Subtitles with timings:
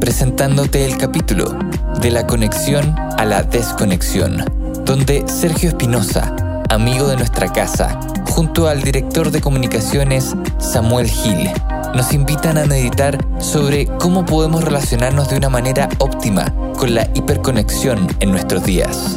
[0.00, 1.56] presentándote el capítulo
[2.00, 4.44] de la conexión a la desconexión,
[4.84, 6.34] donde Sergio Espinosa,
[6.68, 7.98] amigo de nuestra casa,
[8.30, 11.50] junto al director de comunicaciones Samuel Gil,
[11.94, 18.06] nos invitan a meditar sobre cómo podemos relacionarnos de una manera óptima con la hiperconexión
[18.20, 19.16] en nuestros días.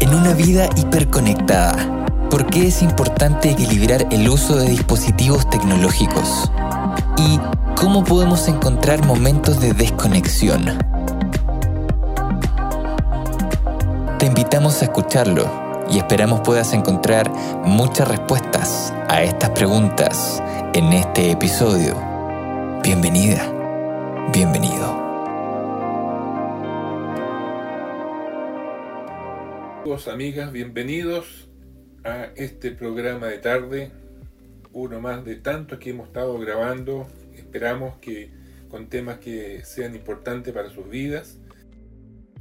[0.00, 6.50] En una vida hiperconectada, ¿Por qué es importante equilibrar el uso de dispositivos tecnológicos?
[7.16, 7.38] ¿Y
[7.84, 10.64] cómo podemos encontrar momentos de desconexión?
[14.18, 17.30] Te invitamos a escucharlo y esperamos puedas encontrar
[17.66, 20.42] muchas respuestas a estas preguntas
[20.72, 21.94] en este episodio.
[22.82, 23.52] Bienvenida,
[24.32, 24.86] bienvenido.
[29.82, 31.50] Amigos, amigas, bienvenidos
[32.02, 33.92] a este programa de tarde,
[34.72, 37.06] uno más de tantos que hemos estado grabando.
[37.36, 38.30] Esperamos que
[38.68, 41.38] con temas que sean importantes para sus vidas.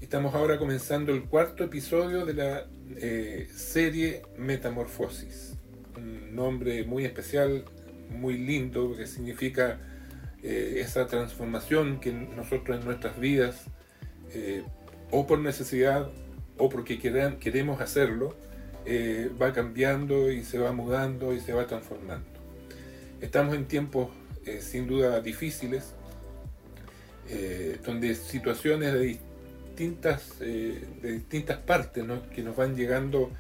[0.02, 5.55] Estamos ahora comenzando el cuarto episodio de la eh, serie Metamorfosis.
[5.95, 7.66] Un nombre muy especial,
[8.09, 9.80] muy lindo, que significa
[10.41, 13.66] eh, esa transformación que nosotros en nuestras vidas,
[14.33, 14.64] eh,
[15.09, 16.11] o por necesidad,
[16.58, 18.36] o porque queremos hacerlo,
[18.86, 22.27] eh, va cambiando y se va mudando y se va transformando.
[23.21, 24.09] Estamos en tiempos
[24.45, 25.94] eh, sin duda difíciles,
[27.30, 32.05] eh, donde situaciones de distintas, de distintas partes
[32.36, 33.32] que nos van llegando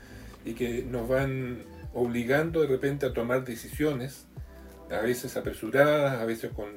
[0.45, 1.63] y que nos van
[1.93, 4.25] obligando de repente a tomar decisiones,
[4.89, 6.67] a veces apresuradas, a veces con,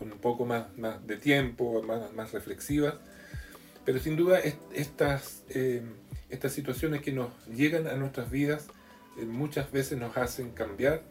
[0.00, 0.66] un poco más,
[1.06, 2.94] de tiempo, más, reflexivas,
[3.84, 4.40] pero sin duda
[4.74, 5.42] estas
[6.30, 8.66] estas situaciones que nos llegan a nuestras vidas
[9.18, 11.02] eh, muchas veces nos hacen cambiar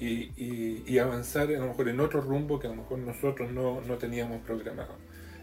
[0.00, 4.42] y, avanzar a lo mejor en otro rumbo que a lo mejor nosotros no, teníamos
[4.42, 4.96] programado.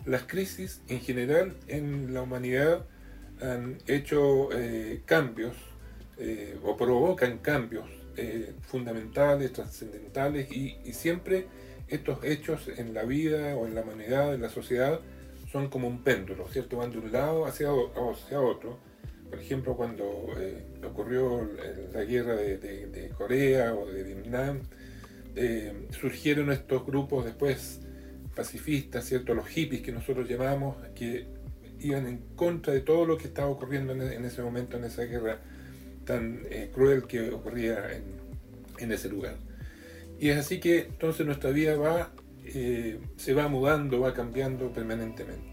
[0.06, 2.86] Las crisis en general en la humanidad
[3.42, 5.56] han hecho eh, cambios
[6.18, 7.86] eh, o provocan cambios
[8.68, 11.48] fundamentales, trascendentales y, y siempre
[11.88, 15.00] estos hechos en la vida o en la humanidad, en la sociedad,
[15.52, 16.78] son como un péndulo, ¿cierto?
[16.78, 18.80] Van de un lado hacia, hacia otro
[19.32, 21.50] por ejemplo, cuando eh, ocurrió
[21.94, 24.60] la guerra de, Corea o de Vietnam,
[25.38, 27.80] eh, surgieron estos grupos después
[28.36, 29.34] pacifistas, ¿cierto?
[29.34, 31.28] los hippies que nosotros llamamos, que
[31.80, 35.40] iban en contra de todo lo que estaba ocurriendo en, ese momento, en esa guerra
[36.04, 37.90] tan eh, cruel que ocurría
[38.80, 39.38] en, ese lugar.
[40.20, 42.12] Y es así que entonces nuestra vida va,
[43.16, 45.51] se va mudando, va cambiando permanentemente.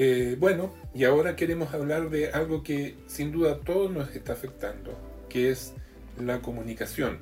[0.00, 4.32] Eh, bueno, y ahora queremos hablar de algo que sin duda a todos nos está
[4.32, 4.96] afectando,
[5.28, 5.74] que es
[6.16, 7.18] la comunicación,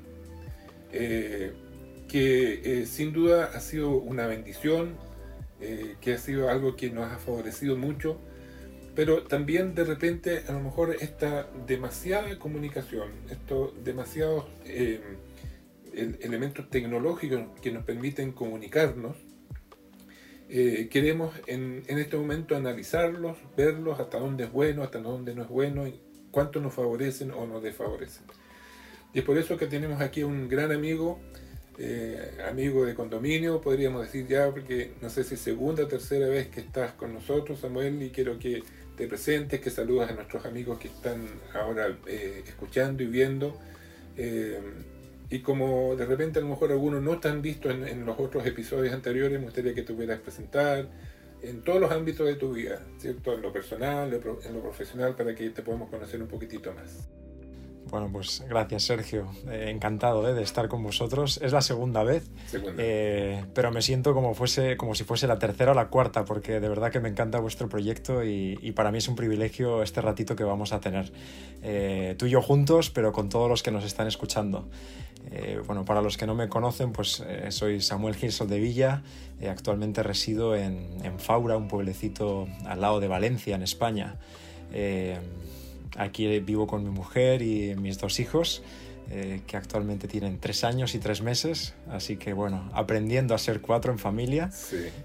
[0.93, 1.55] eh,
[2.07, 4.95] que eh, sin duda ha sido una bendición,
[6.03, 8.19] que ha sido algo que nos ha favorecido mucho,
[8.95, 14.45] pero también de repente a lo mejor esta demasiada comunicación, estos demasiados
[15.95, 19.17] elementos tecnológicos que nos permiten comunicarnos,
[20.49, 25.49] eh, queremos en, este momento analizarlos, verlos, hasta dónde es bueno, hasta dónde no es
[25.49, 25.99] bueno, y
[26.31, 28.25] cuánto nos favorecen o nos desfavorecen.
[29.13, 31.19] Y es por eso que tenemos aquí un gran amigo,
[31.79, 36.49] eh, amigo de condominio, podríamos decir ya, porque no sé si segunda o tercera vez
[36.49, 38.63] que estás con nosotros, Samuel, y quiero que
[38.97, 43.59] te presentes, que saludas a nuestros amigos que están ahora eh, escuchando y viendo.
[45.29, 48.47] Y como de repente a lo mejor algunos no están vistos en, en, los otros
[48.47, 50.89] episodios anteriores, me gustaría que te pudieras presentar
[51.43, 53.35] en todos los ámbitos de tu vida, ¿cierto?
[53.35, 57.09] En lo personal, en lo profesional, para que te podamos conocer un poquitito más.
[57.91, 61.39] Bueno, pues gracias Sergio, eh, encantado eh, de estar con vosotros.
[61.41, 62.29] Es la segunda vez,
[62.79, 66.59] eh, pero me siento como, fuese, como si fuese la tercera o la cuarta, porque
[66.59, 70.01] de verdad que me encanta vuestro proyecto y, y para mí es un privilegio este
[70.01, 71.13] ratito que vamos a tener.
[72.17, 74.69] tú y yo juntos, pero con todos los que nos están escuchando.
[75.67, 79.03] bueno, para los que no me conocen, pues soy Samuel Girsol de Villa,
[79.49, 84.17] actualmente resido en, en, Faura, un pueblecito al lado de Valencia, en España.
[85.97, 88.63] Aquí vivo con mi mujer y mis dos hijos.
[89.09, 93.61] eh, que actualmente tienen tres años y tres meses, así que bueno, aprendiendo a ser
[93.61, 94.51] cuatro en familia.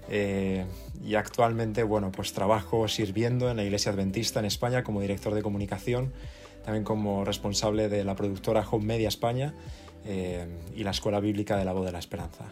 [0.08, 0.64] Eh,
[1.04, 5.42] y actualmente, bueno, pues trabajo sirviendo en la Iglesia Adventista en España como director de
[5.42, 6.12] comunicación,
[6.64, 9.54] también como responsable de la productora Home Media España
[10.04, 12.46] eh, y la Escuela Bíblica de la Voz de la Esperanza.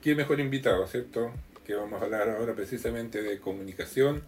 [0.00, 1.32] Qué mejor invitado, ¿cierto?
[1.66, 4.22] Que vamos a hablar ahora precisamente de comunicación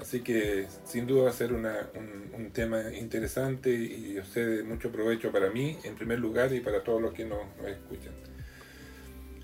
[0.00, 5.50] Así que sin duda va a ser un, tema interesante y de mucho provecho para
[5.50, 8.12] mí, en primer lugar, y para todos los que nos, escuchan.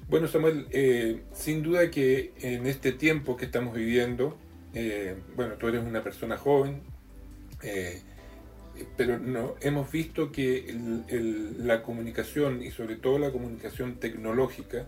[0.09, 4.37] Bueno, Samuel, eh, sin duda que en este tiempo que estamos viviendo,
[4.75, 6.81] eh, bueno, tú eres una persona joven,
[7.63, 8.01] eh,
[8.97, 10.75] pero hemos visto que
[11.59, 14.87] la comunicación y sobre todo la comunicación tecnológica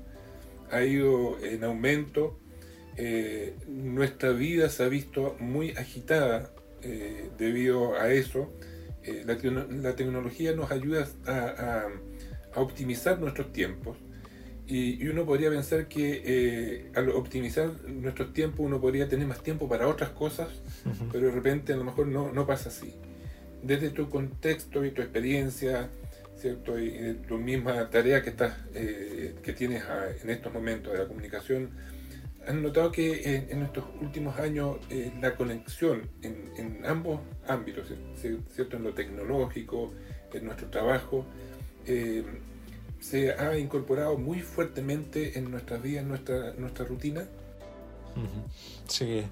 [0.70, 2.38] ha ido en aumento
[3.00, 6.50] eh, nuestra vida se ha visto muy agitada
[6.82, 8.52] eh, debido a eso.
[9.04, 11.86] Eh, la, tecnología nos ayuda a,
[12.56, 13.96] optimizar nuestros tiempos
[14.66, 19.86] y, uno podría pensar que al optimizar nuestros tiempos uno podría tener más tiempo para
[19.86, 20.48] otras cosas,
[21.12, 22.94] pero de repente a lo mejor no, no pasa así.
[23.62, 25.88] Desde tu contexto y tu experiencia,
[26.36, 26.80] ¿cierto?
[26.80, 29.84] y de tu misma tarea que, estás, que tienes
[30.22, 31.70] en estos momentos de la comunicación,
[32.48, 38.76] han notado que en, estos últimos años eh, la conexión en, ambos ámbitos, ¿cierto?
[38.76, 39.92] en lo tecnológico,
[40.32, 41.26] en nuestro trabajo,
[41.86, 42.24] eh,
[43.00, 47.26] se ha incorporado muy fuertemente en nuestras vidas, en nuestra, nuestra rutina.
[48.88, 49.22] Sí,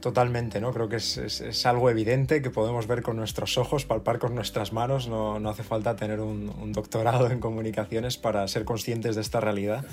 [0.00, 0.72] Totalmente, ¿no?
[0.72, 5.08] Creo que es, algo evidente que podemos ver con nuestros ojos, palpar con nuestras manos.
[5.08, 9.84] No, hace falta tener un, doctorado en comunicaciones para ser conscientes de esta realidad.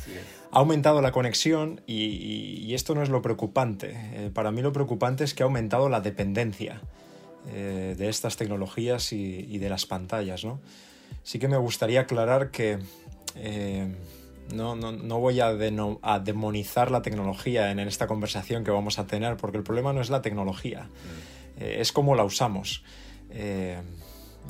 [0.51, 3.97] Ha aumentado la conexión y, esto no es lo preocupante.
[4.13, 6.81] Eh, para mí lo preocupante es que ha aumentado la dependencia
[7.49, 10.59] eh, de estas tecnologías y, de las pantallas, ¿no?
[11.23, 12.79] Sí que me gustaría aclarar que...
[13.35, 13.93] Eh,
[14.53, 15.47] no, no, no voy a,
[16.01, 20.01] a, demonizar la tecnología en, esta conversación que vamos a tener, porque el problema no
[20.01, 21.63] es la tecnología, mm.
[21.63, 22.83] eh, es cómo la usamos.
[23.29, 23.81] Eh,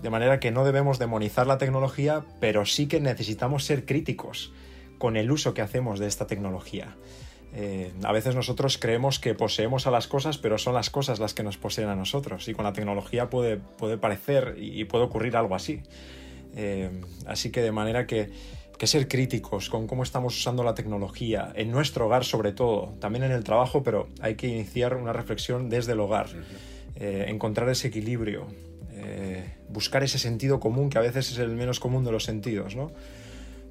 [0.01, 4.53] de manera que no debemos demonizar la tecnología, pero sí que necesitamos ser críticos
[4.99, 6.95] con el uso que hacemos de esta tecnología.
[7.53, 11.33] Eh, a veces nosotros creemos que poseemos a las cosas, pero son las cosas las
[11.33, 12.47] que nos poseen a nosotros.
[12.47, 15.81] Y con la tecnología puede, puede parecer y puede ocurrir algo así.
[17.25, 18.29] así que de manera que
[18.77, 23.23] que ser críticos con cómo estamos usando la tecnología, en nuestro hogar sobre todo, también
[23.23, 26.27] en el trabajo, pero hay que iniciar una reflexión desde el hogar,
[26.95, 28.47] eh, encontrar ese equilibrio,
[28.91, 32.75] eh, buscar ese sentido común que a veces es el menos común de los sentidos,
[32.75, 32.91] ¿no?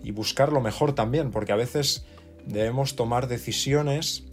[0.02, 2.04] Y buscar lo mejor también, porque a veces
[2.44, 4.24] debemos tomar decisiones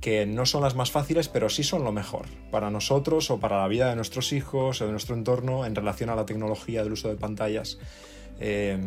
[0.00, 3.58] que no son las más fáciles, pero sí son lo mejor para nosotros o para
[3.58, 6.92] la vida de nuestros hijos o de nuestro entorno en relación a la tecnología, del
[6.92, 7.78] uso de pantallas.
[8.40, 8.78] Eh,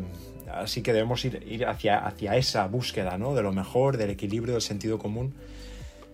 [0.53, 3.33] Así que debemos ir, hacia, hacia, esa búsqueda ¿no?
[3.33, 5.33] de lo mejor, del equilibrio, del sentido común.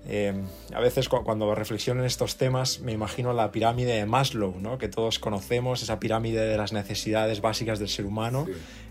[0.09, 0.33] Eh,
[0.73, 4.77] a veces cuando reflexiono en estos temas me imagino la pirámide de Maslow, ¿no?
[4.77, 8.45] que todos conocemos, esa pirámide de las necesidades básicas del ser humano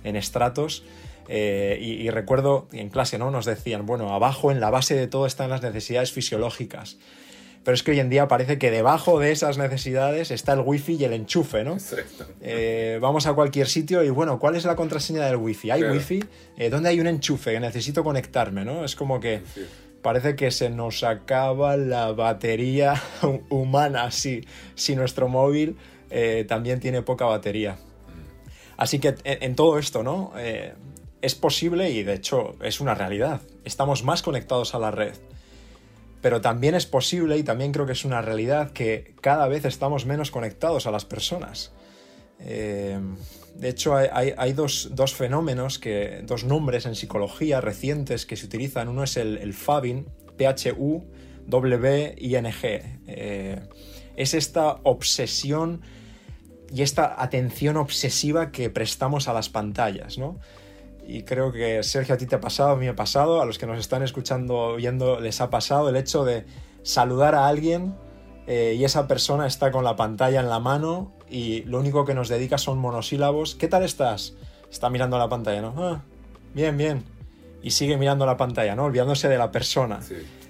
[0.05, 0.85] en estratos.
[1.29, 3.33] Eh, y, y, recuerdo en clase ¿no?
[3.33, 6.99] nos decían, bueno, abajo en la base de todo están las necesidades fisiológicas
[7.67, 10.95] pero es que hoy en día parece que debajo de esas necesidades está el wifi
[10.95, 11.79] y el enchufe, ¿no?
[12.41, 15.73] Eh, vamos a cualquier sitio y bueno, ¿cuál es la contraseña del wifi?
[15.73, 16.23] ¿Hay wifi?
[16.57, 17.55] Eh, ¿Dónde hay un enchufe?
[17.55, 18.85] Que necesito conectarme, ¿no?
[18.85, 19.43] Es como que
[20.01, 23.03] parece que se nos acaba la batería
[23.51, 24.47] humana si,
[24.77, 25.77] si nuestro móvil
[26.11, 27.79] eh, también tiene poca batería.
[28.77, 30.35] Así que en, todo esto, ¿no?
[31.21, 33.41] es posible y de hecho es una realidad.
[33.65, 35.15] Estamos más conectados a la red
[36.27, 40.07] pero también es posible y también creo que es una realidad que cada vez estamos
[40.07, 41.71] menos conectados a las personas.
[42.41, 42.99] Eh,
[43.55, 48.89] de hecho, hay, dos, fenómenos, que, dos nombres en psicología recientes que se utilizan.
[48.89, 51.05] Uno es el, PHUBIN, P-H-U-W-I-N-G.
[53.07, 53.61] Eh,
[54.17, 55.83] es esta obsesión
[56.75, 60.41] y esta atención obsesiva que prestamos a las pantallas, ¿no?
[61.07, 63.45] Y creo que Sergio a ti te ha pasado, a mí me ha pasado, a
[63.45, 66.45] los que nos están escuchando, viendo, les ha pasado el hecho de
[66.83, 67.95] saludar a alguien
[68.47, 72.15] eh, y esa persona está con la pantalla en la mano y lo único que
[72.15, 73.55] nos dedica son monosílabos.
[73.55, 74.35] ¿Qué tal estás?
[74.71, 75.75] Está mirando la pantalla, ¿no?
[75.79, 76.03] Ah,
[76.55, 77.05] bien, bien.
[77.63, 78.85] Y sigue mirando la pantalla, ¿no?
[78.85, 80.01] Olvidándose de la persona.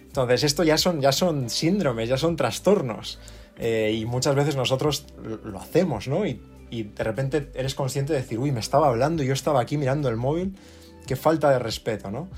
[0.07, 3.19] Entonces, esto ya son, ya son síndromes, ya son trastornos.
[3.59, 5.07] Eh, y muchas veces nosotros
[5.45, 6.27] lo hacemos, ¿no?
[6.27, 9.61] Y y de repente eres consciente de decir, uy, me estaba hablando y yo estaba
[9.61, 10.57] aquí mirando el móvil,
[11.07, 12.29] qué falta de respeto, ¿no?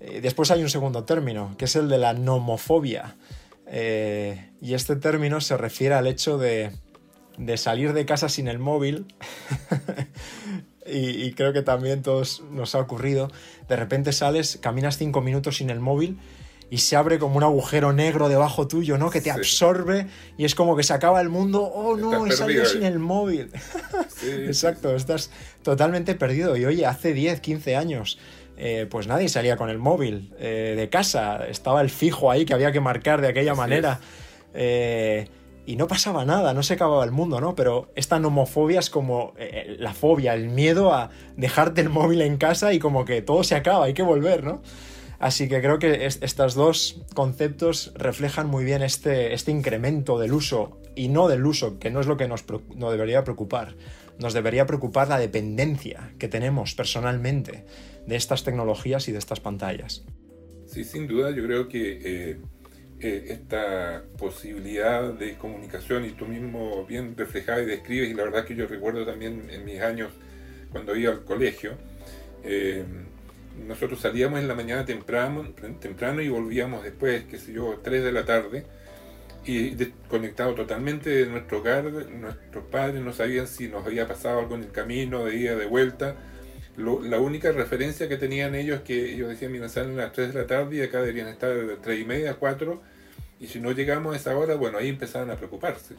[0.00, 3.16] Eh, después hay un segundo término, que es el de la nomofobia.
[3.66, 6.70] Eh, y este término se refiere al hecho de,
[7.38, 9.06] de salir de casa sin el móvil
[10.86, 13.30] y, creo que también todos nos ha ocurrido.
[13.68, 16.18] De repente sales, caminas cinco minutos sin el móvil
[16.70, 19.10] y se abre como un agujero negro debajo tuyo, ¿no?
[19.10, 20.06] Que te absorbe
[20.36, 21.62] y es como que se acaba el mundo.
[21.62, 23.50] Oh, no, he salido sin el móvil.
[24.22, 25.30] Exacto, estás
[25.62, 26.56] totalmente perdido.
[26.56, 28.18] Y oye, hace 10, 15 años.
[28.60, 32.54] Eh, pues nadie salía con el móvil eh, de casa, estaba el fijo ahí que
[32.54, 34.00] había que marcar de aquella manera.
[34.52, 35.28] Eh,
[35.64, 37.54] y no pasaba nada, no se acababa el mundo, ¿no?
[37.54, 39.34] Pero esta nomofobia es como
[39.78, 43.54] la fobia, el miedo a dejarte el móvil en casa y como que todo se
[43.54, 44.62] acaba, hay que volver, ¿no?
[45.18, 50.80] Así que creo que estos dos conceptos reflejan muy bien este, este incremento del uso
[50.94, 53.74] y no del uso, que no es lo que nos, debería preocupar.
[54.20, 57.64] Nos debería preocupar la dependencia que tenemos personalmente
[58.06, 60.04] de estas tecnologías y de estas pantallas.
[60.66, 62.40] Sí, sin duda, yo creo que eh,
[63.00, 68.44] eh, esta posibilidad de comunicación, y tú mismo bien reflejada y describes, y la verdad
[68.44, 70.10] que yo recuerdo también en mis años
[70.70, 71.72] cuando iba al colegio,
[72.44, 72.84] eh,
[73.66, 75.44] nosotros salíamos en la mañana temprano,
[75.80, 78.64] temprano y volvíamos después, qué sé yo, 3 de la tarde
[79.44, 84.54] y desconectado totalmente de nuestro hogar, nuestros padres no sabían si nos había pasado algo
[84.56, 86.16] en el camino, de ida, de vuelta.
[86.76, 90.34] la única referencia que tenían ellos es que ellos decían, mira, salen a las 3
[90.34, 92.82] de la tarde y acá deberían estar de 3 y media, 4,
[93.40, 95.94] y si no llegamos a esa hora, bueno, ahí empezaban a preocuparse.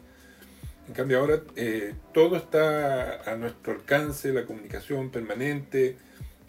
[0.86, 5.96] En cambio ahora eh, todo está a nuestro alcance, la comunicación permanente,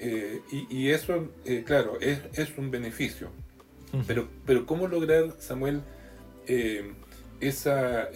[0.03, 3.29] eh, y, eso, eh, claro, es, un beneficio.
[4.07, 5.81] pero, pero ¿cómo lograr, Samuel,
[6.47, 6.93] eh,
[7.39, 8.09] esa,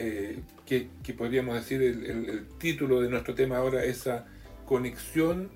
[0.66, 4.26] que, podríamos decir el, título de nuestro tema ahora, esa
[4.66, 5.52] conexión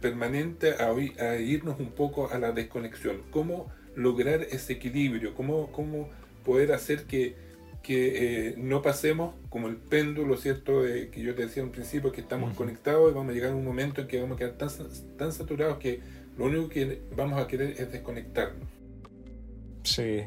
[0.00, 0.90] permanente a,
[1.24, 3.22] a, irnos un poco a la desconexión?
[3.32, 5.34] ¿Cómo lograr ese equilibrio?
[5.34, 6.10] ¿Cómo, cómo
[6.44, 7.34] poder hacer que
[7.82, 10.82] que eh, no pasemos como el péndulo, ¿cierto?
[10.82, 13.54] De, que yo te decía al principio, que estamos conectados y vamos a llegar a
[13.54, 14.70] un momento en que vamos a quedar tan,
[15.16, 16.00] tan saturados que
[16.36, 18.68] lo único que vamos a querer es desconectarnos.
[19.82, 20.22] Sí,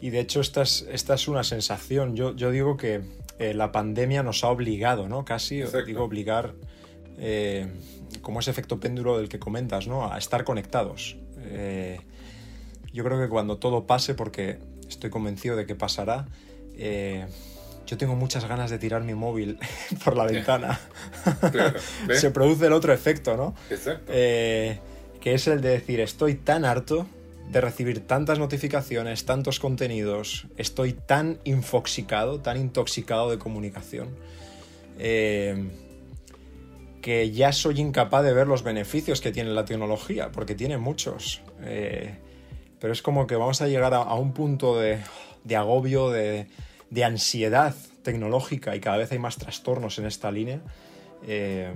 [0.00, 2.14] y de hecho esta es, esta es una sensación.
[2.14, 3.02] Yo, yo digo que
[3.38, 5.24] eh, la pandemia nos ha obligado, ¿no?
[5.24, 6.54] Casi, digo obligar,
[7.18, 7.66] eh,
[8.20, 10.12] como ese efecto péndulo del que comentas, ¿no?
[10.12, 11.16] A estar conectados.
[12.92, 16.28] yo creo que cuando todo pase, porque estoy convencido de que pasará,
[16.76, 17.26] eh,
[17.86, 19.58] yo tengo muchas ganas de tirar mi móvil
[20.04, 20.80] por la ventana.
[22.14, 23.54] Se produce el otro efecto, ¿no?
[23.70, 24.10] Exacto.
[24.14, 24.78] Eh,
[25.20, 27.06] que es el de decir, estoy tan harto
[27.50, 34.08] de recibir tantas notificaciones, tantos contenidos, estoy tan infoxicado, tan intoxicado de comunicación,
[34.98, 35.68] eh,
[37.02, 41.42] que ya soy incapaz de ver los beneficios que tiene la tecnología, porque tiene muchos.
[41.60, 44.98] pero es como que vamos a llegar a un punto de
[45.44, 46.46] de agobio, de,
[47.04, 50.60] ansiedad tecnológica y cada vez hay más trastornos en esta línea,
[51.26, 51.72] eh,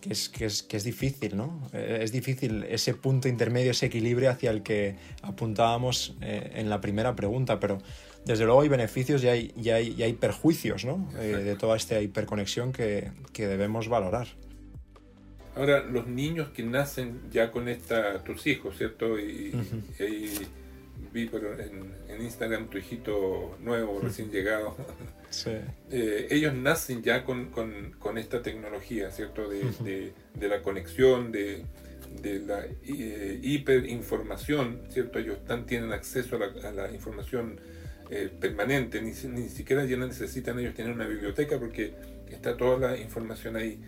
[0.00, 0.28] que, es,
[0.62, 1.68] que, es, difícil, ¿no?
[1.72, 6.80] Eh, es difícil ese punto intermedio, ese equilibrio hacia el que apuntábamos eh, en la
[6.80, 7.78] primera pregunta, pero
[8.24, 11.08] desde luego hay beneficios y hay, y hay, hay perjuicios ¿no?
[11.14, 14.28] de toda esta hiperconexión que, debemos valorar.
[15.56, 19.18] Ahora, los niños que nacen ya con esta, tus hijos, ¿cierto?
[19.18, 19.52] y
[21.12, 21.30] vi
[22.08, 24.76] en, Instagram tu hijito nuevo, recién llegado.
[25.90, 27.50] Eh, ellos nacen ya con,
[28.16, 29.46] esta tecnología, ¿cierto?
[29.46, 31.64] De, la conexión, de,
[32.22, 35.18] la eh, hiperinformación, ¿cierto?
[35.18, 37.60] Ellos están, tienen acceso a la, información
[38.10, 41.92] eh, permanente, ni, ni, siquiera ya necesitan ellos tener una biblioteca porque
[42.30, 43.78] está toda la información ahí.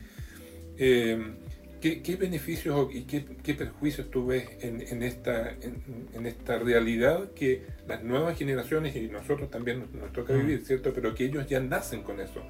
[1.80, 8.36] ¿Qué, beneficios y qué, perjuicios tú ves en, esta, en, esta realidad que las nuevas
[8.36, 10.38] generaciones y nosotros también nos, toca mm.
[10.38, 10.92] vivir, ¿cierto?
[10.92, 12.42] Pero que ellos ya nacen con eso.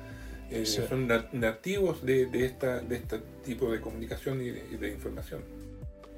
[0.50, 5.42] Eh, son nativos de, esta, de este tipo de comunicación y de, información.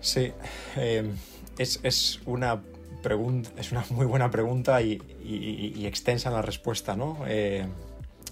[0.00, 0.33] Sí,
[0.76, 1.11] em,
[1.59, 2.62] es, una
[3.02, 7.25] pregunta, es una muy buena pregunta y, extensa la respuesta, ¿no?
[7.28, 7.66] Eh,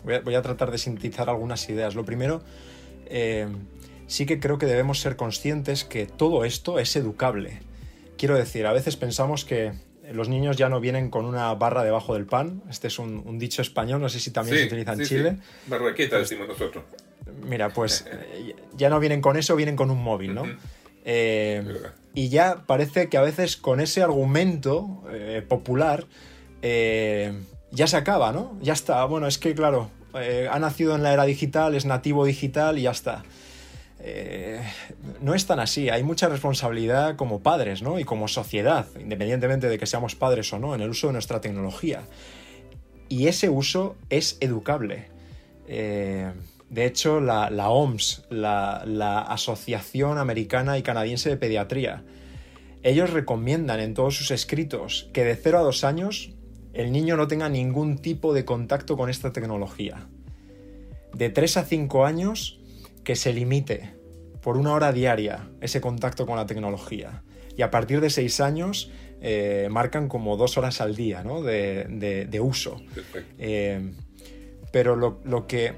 [0.04, 1.94] voy, a, voy, a, tratar de sintetizar algunas ideas.
[1.94, 2.40] Lo primero,
[3.04, 3.58] em,
[4.10, 7.60] sí que creo que debemos ser conscientes que todo esto es educable.
[8.18, 9.72] Quiero decir, a veces pensamos que
[10.12, 12.60] los niños ya no vienen con una barra debajo del pan.
[12.68, 15.36] Este es un, dicho español, no sé si también se utiliza en Chile.
[15.36, 15.70] Sí.
[15.70, 16.84] Barraqueta decimos nosotros.
[17.44, 20.42] Mira, pues eh, ya no vienen con eso, vienen con un móvil, ¿no?
[21.04, 21.62] Eh,
[22.12, 26.06] y ya parece que a veces con ese argumento eh, popular
[26.60, 28.58] ya se acaba, ¿no?
[28.60, 29.04] Ya está.
[29.04, 32.90] Bueno, es que claro, ha nacido en la era digital, es nativo digital y ya
[32.90, 33.22] está.
[34.02, 34.60] Eh,
[35.20, 35.90] no es tan así.
[35.90, 37.98] Hay mucha responsabilidad como padres, ¿no?
[37.98, 41.40] Y como sociedad, independientemente de que seamos padres o no, en el uso de nuestra
[41.40, 42.02] tecnología.
[43.08, 45.08] Y ese uso es educable.
[45.66, 46.32] Eh,
[46.70, 52.04] De hecho, la, OMS, la, Asociación Americana y Canadiense de Pediatría,
[52.84, 56.30] ellos recomiendan en todos sus escritos que de 0 a 2 años
[56.72, 60.06] el niño no tenga ningún tipo de contacto con esta tecnología.
[61.12, 62.59] De 3 a 5 años
[63.04, 63.94] que se limite
[64.42, 67.22] por una hora diaria ese contacto con la tecnología.
[67.56, 68.90] Y a partir de 6 años
[69.20, 72.80] eh, marcan como dos horas al día de, uso.
[73.38, 73.92] Eh,
[74.72, 75.74] pero lo, que,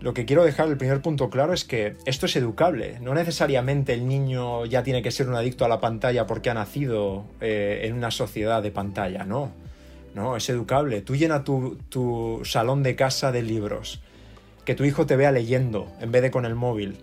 [0.00, 2.98] lo que quiero dejar, el primer punto claro es que esto es educable.
[3.00, 6.54] No necesariamente el niño ya tiene que ser un adicto a la pantalla porque ha
[6.54, 9.52] nacido eh, en una sociedad de pantalla, no.
[10.14, 11.00] No, es educable.
[11.00, 14.00] Tú llena tu, tu salón de casa de libros.
[14.64, 16.98] Que tu hijo te vea leyendo en vez de con el móvil.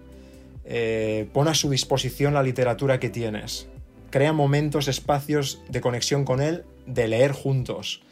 [1.33, 3.67] pon a su disposición la literatura que tienes
[4.11, 8.03] Crea momentos, espacios de conexión con él, de leer juntos.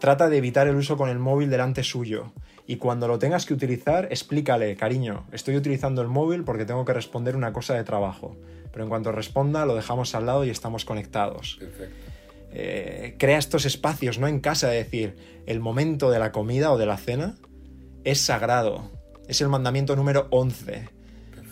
[0.00, 2.32] Trata de evitar el uso con el móvil delante suyo.
[2.66, 6.92] Y cuando lo tengas que utilizar, explícale, cariño, estoy utilizando el móvil porque tengo que
[6.92, 8.36] responder una cosa de trabajo.
[8.72, 11.60] Pero en cuanto responda, lo dejamos al lado y estamos conectados.
[12.50, 15.14] Eh, crea estos espacios, no en casa, es decir,
[15.46, 17.36] el momento de la comida o de la cena
[18.06, 18.88] es sagrado.
[19.26, 20.88] Es el mandamiento número 11.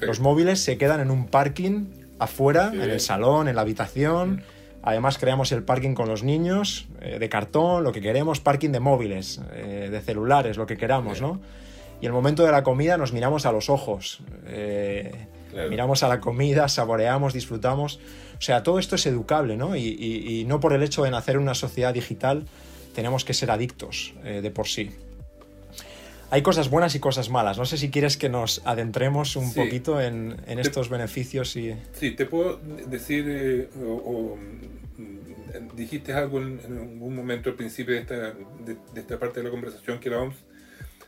[0.01, 1.87] Los móviles se quedan en un parking
[2.21, 4.45] afuera, en el salón, en la habitación.
[4.83, 8.79] Además creamos el parking con los niños, eh, de cartón, lo que queremos, parking de
[8.79, 11.41] móviles, eh, de celulares, lo que queramos, ¿no?
[12.01, 15.27] Y el momento de la comida nos miramos a los ojos, eh,
[15.71, 17.99] miramos a la comida, saboreamos, disfrutamos.
[18.39, 19.75] O sea, todo esto es educable, ¿no?
[19.75, 22.45] Y, y no por el hecho de nacer en una sociedad digital
[22.95, 24.93] tenemos que ser adictos de por sí
[26.35, 27.59] hay cosas buenas y cosas malas.
[27.59, 31.77] No sé si quieres que nos adentremos un poquito en, estos beneficios y...
[31.93, 38.01] Sí, te puedo decir, eh, o, mm, dijiste algo en, algún momento al principio de
[38.01, 40.35] esta, de, esta parte de la conversación que la OMS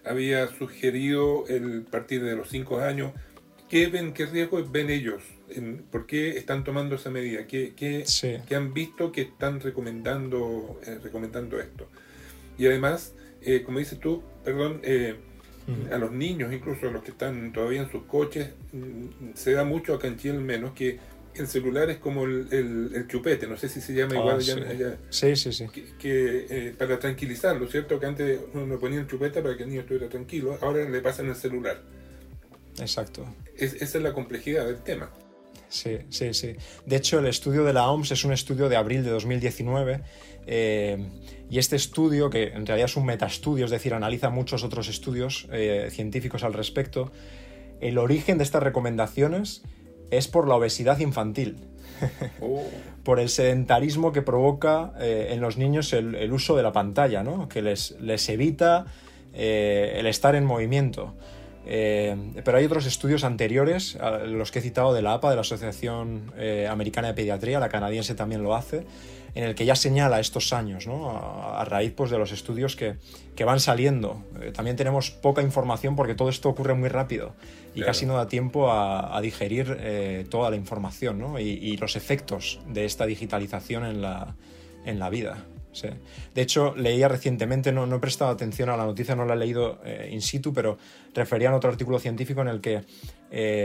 [0.05, 3.11] había sugerido el partir de los cinco años.
[3.69, 5.25] ¿Qué ven, qué riesgos ven ellos?
[5.91, 7.49] ¿Por qué están tomando esa medida?
[7.49, 11.89] ¿Qué, qué, han visto que están recomendando, eh, recomendando esto?
[12.59, 13.13] Y además,
[13.47, 15.17] eh, como dices tú, perdón, eh,
[15.93, 19.65] a los niños, incluso a los que están todavía en sus coches, mm, se da
[19.65, 20.99] mucho acá en Chile menos que
[21.35, 24.99] el celular es como el, chupete, no sé si se llama ah, igual allá.
[25.11, 25.67] Sí, sí, sí.
[25.99, 28.01] Que, eh, para tranquilizarlo, ¿cierto?
[28.01, 31.29] Que antes uno ponía el chupete para que el niño estuviera tranquilo, ahora le pasan
[31.29, 31.83] el celular.
[32.79, 33.27] Exacto.
[33.57, 35.11] esa es la complejidad del tema.
[35.69, 36.57] Sí, sí, sí.
[36.85, 40.01] De hecho, el estudio de la OMS es un estudio de abril de 2019
[40.47, 41.05] eh,
[41.51, 45.49] y este estudio, que en realidad es un metaestudio, es decir, analiza muchos otros estudios
[45.53, 47.13] eh, científicos al respecto,
[47.81, 49.63] el origen de estas recomendaciones
[50.11, 51.57] es por la obesidad infantil.
[52.43, 52.63] Oh.
[53.05, 57.49] por el sedentarismo que provoca eh, en los niños el, uso de la pantalla, ¿no?
[57.49, 58.85] que les, les evita
[59.33, 61.15] el estar en movimiento.
[61.65, 66.35] pero hay otros estudios anteriores, los que he citado de la APA, de la Asociación
[66.69, 68.85] Americana de Pediatría, la canadiense también lo hace,
[69.37, 71.11] en el que ya señala estos años, ¿no?
[71.11, 72.97] a, raíz pues, de los estudios que,
[73.45, 74.25] van saliendo.
[74.41, 77.35] Eh, también tenemos poca información porque todo esto ocurre muy rápido
[77.75, 81.39] y casi no da tiempo a, digerir eh, toda la información ¿no?
[81.39, 84.35] y, los efectos de esta digitalización en la,
[84.87, 85.45] en la vida.
[86.35, 89.81] De hecho, leía recientemente, no, he prestado atención a la noticia, no la he leído
[89.85, 90.79] eh, in situ, pero
[91.15, 92.85] referían otro artículo científico en el que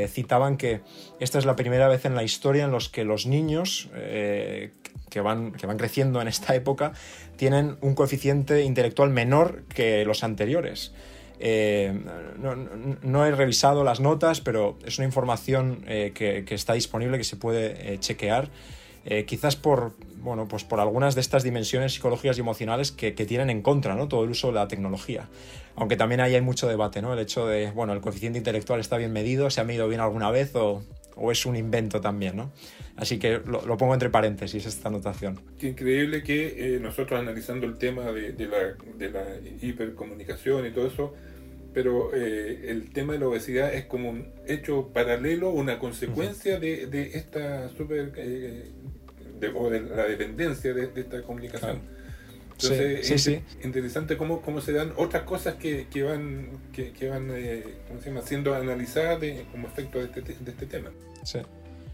[0.09, 0.81] citaban que
[1.19, 3.89] esta es la primera vez en la historia en los que los niños
[5.11, 6.93] que van, que van creciendo en esta época
[7.37, 10.93] tienen un coeficiente intelectual menor que los anteriores.
[11.43, 11.91] Eh,
[13.01, 17.35] no, he revisado las notas, pero es una información eh, que, está disponible, que se
[17.35, 18.49] puede eh, chequear.
[19.25, 23.61] Quizás por, bueno, pues por algunas de estas dimensiones psicológicas y emocionales que, tienen en
[23.61, 24.07] contra ¿no?
[24.07, 25.27] todo el uso de la tecnología.
[25.75, 27.13] Aunque también ahí hay mucho debate, ¿no?
[27.13, 30.29] El hecho de, bueno, el coeficiente intelectual está bien medido, se ha medido bien alguna
[30.29, 30.83] vez o,
[31.15, 32.51] o es un invento también, ¿no?
[32.95, 35.39] Así que lo, pongo entre paréntesis esta anotación.
[35.59, 41.13] Qué increíble que eh, nosotros analizando el tema de, la, hipercomunicación y todo eso,
[41.73, 47.11] pero eh, el tema de la obesidad es como un hecho paralelo, una consecuencia de,
[47.13, 48.71] esta super, eh,
[49.55, 51.79] o de la dependencia de, esta comunicación.
[52.51, 57.09] Entonces, sí, sí, es interesante cómo, cómo se dan otras cosas que, que van, que,
[57.09, 57.27] van
[57.87, 58.21] ¿cómo se llama?
[58.21, 59.19] siendo analizadas
[59.51, 60.91] como efecto de este, de este tema.
[61.23, 61.39] Sí.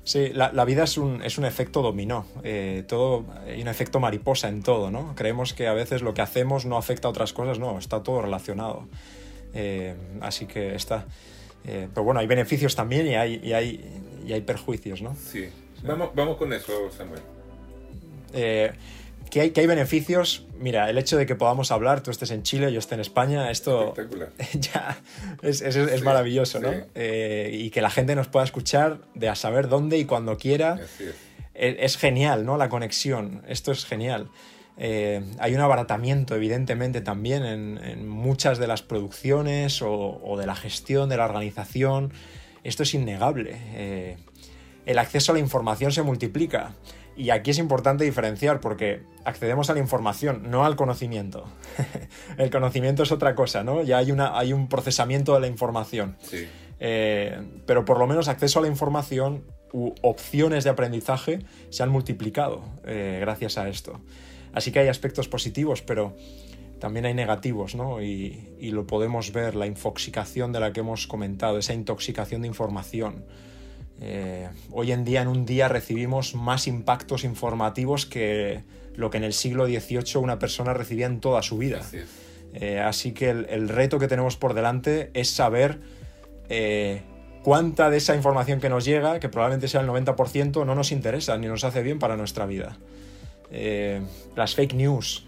[0.08, 4.48] Sí, la, vida es un, es un, efecto dominó, eh, todo, hay un efecto mariposa
[4.48, 5.13] en todo, ¿no?
[5.16, 8.22] Creemos que a veces lo que hacemos no afecta a otras cosas, no, está todo
[8.22, 8.88] relacionado.
[9.60, 11.06] Eh, así que está.
[11.65, 15.15] Eh, pero bueno, hay beneficios también y hay, y hay, y hay perjuicios, ¿no?
[15.15, 15.50] Sí.
[15.84, 17.22] Vamos, vamos con eso, Samuel.
[18.32, 20.46] que hay, que hay beneficios.
[20.60, 23.50] Mira, el hecho de que podamos hablar, tú estés en Chile, yo esté en España,
[23.50, 23.96] esto
[24.54, 25.02] ya
[25.41, 26.72] es, es, maravilloso, ¿no?
[26.93, 30.80] Eh, y que la gente nos pueda escuchar de a saber dónde y cuando quiera.
[31.54, 31.98] Es.
[31.98, 32.58] genial, ¿no?
[32.58, 34.30] La conexión, esto es genial.
[34.78, 41.10] Eh, hay un abaratamiento, evidentemente, también en, muchas de las producciones o, de la gestión,
[41.10, 42.13] de la organización.
[42.63, 43.58] Esto es innegable.
[43.74, 44.18] Eh,
[44.86, 46.74] el acceso a la información se multiplica.
[47.16, 51.46] Y aquí es importante diferenciar porque accedemos a la información, no al conocimiento.
[52.38, 53.82] el conocimiento es otra cosa, ¿no?
[53.82, 56.16] Ya hay, una, hay un procesamiento de la información.
[56.80, 61.90] Eh, pero por lo menos acceso a la información u opciones de aprendizaje se han
[61.90, 64.00] multiplicado eh, gracias a esto.
[64.58, 66.15] Así que hay aspectos positivos, pero
[66.80, 68.02] también hay negativos, ¿no?
[68.02, 72.48] Y, y, lo podemos ver, la infoxicación de la que hemos comentado, esa intoxicación de
[72.48, 73.24] información.
[74.00, 78.63] Eh, hoy en día, en un día, recibimos más impactos informativos que
[78.96, 81.80] lo que en el siglo XVIII una persona recibía en toda su vida.
[81.80, 85.80] Así, eh, que el, reto que tenemos por delante es saber
[86.50, 87.04] eh,
[87.43, 91.38] cuánta de esa información que nos llega, que probablemente sea el 90%, no nos interesa
[91.38, 92.78] ni nos hace bien para nuestra vida.
[93.50, 95.26] Las fake news,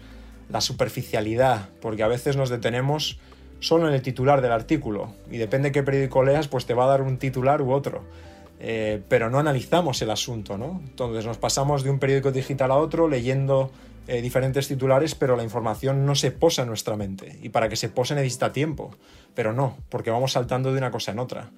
[0.48, 3.18] la superficialidad, porque a veces nos detenemos
[3.60, 6.88] solo en el titular del artículo y depende qué periódico leas, pues te va a
[6.88, 8.04] dar un titular u otro.
[8.62, 10.82] Eh, pero no analizamos el asunto, ¿no?
[10.84, 13.70] Entonces nos pasamos de un periódico digital a otro leyendo
[14.06, 17.38] eh, diferentes titulares, pero la información no se posa en nuestra mente.
[17.42, 18.90] Y para que se pose necesita tiempo,
[19.34, 21.50] pero no, porque vamos saltando de una cosa en otra.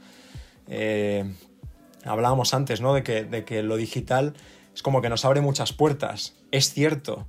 [0.69, 1.25] Eh,
[2.05, 2.95] hablábamos antes, ¿no?
[2.95, 4.35] De que, de que lo digital
[4.75, 6.35] es como que nos abre muchas puertas.
[6.51, 7.27] Es cierto,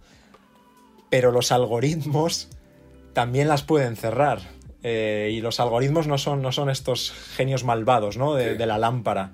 [1.09, 2.49] pero los algoritmos
[3.13, 4.39] también las pueden cerrar.
[4.83, 8.33] y los algoritmos no son, no son estos genios malvados, ¿no?
[8.33, 9.31] De, de la lámpara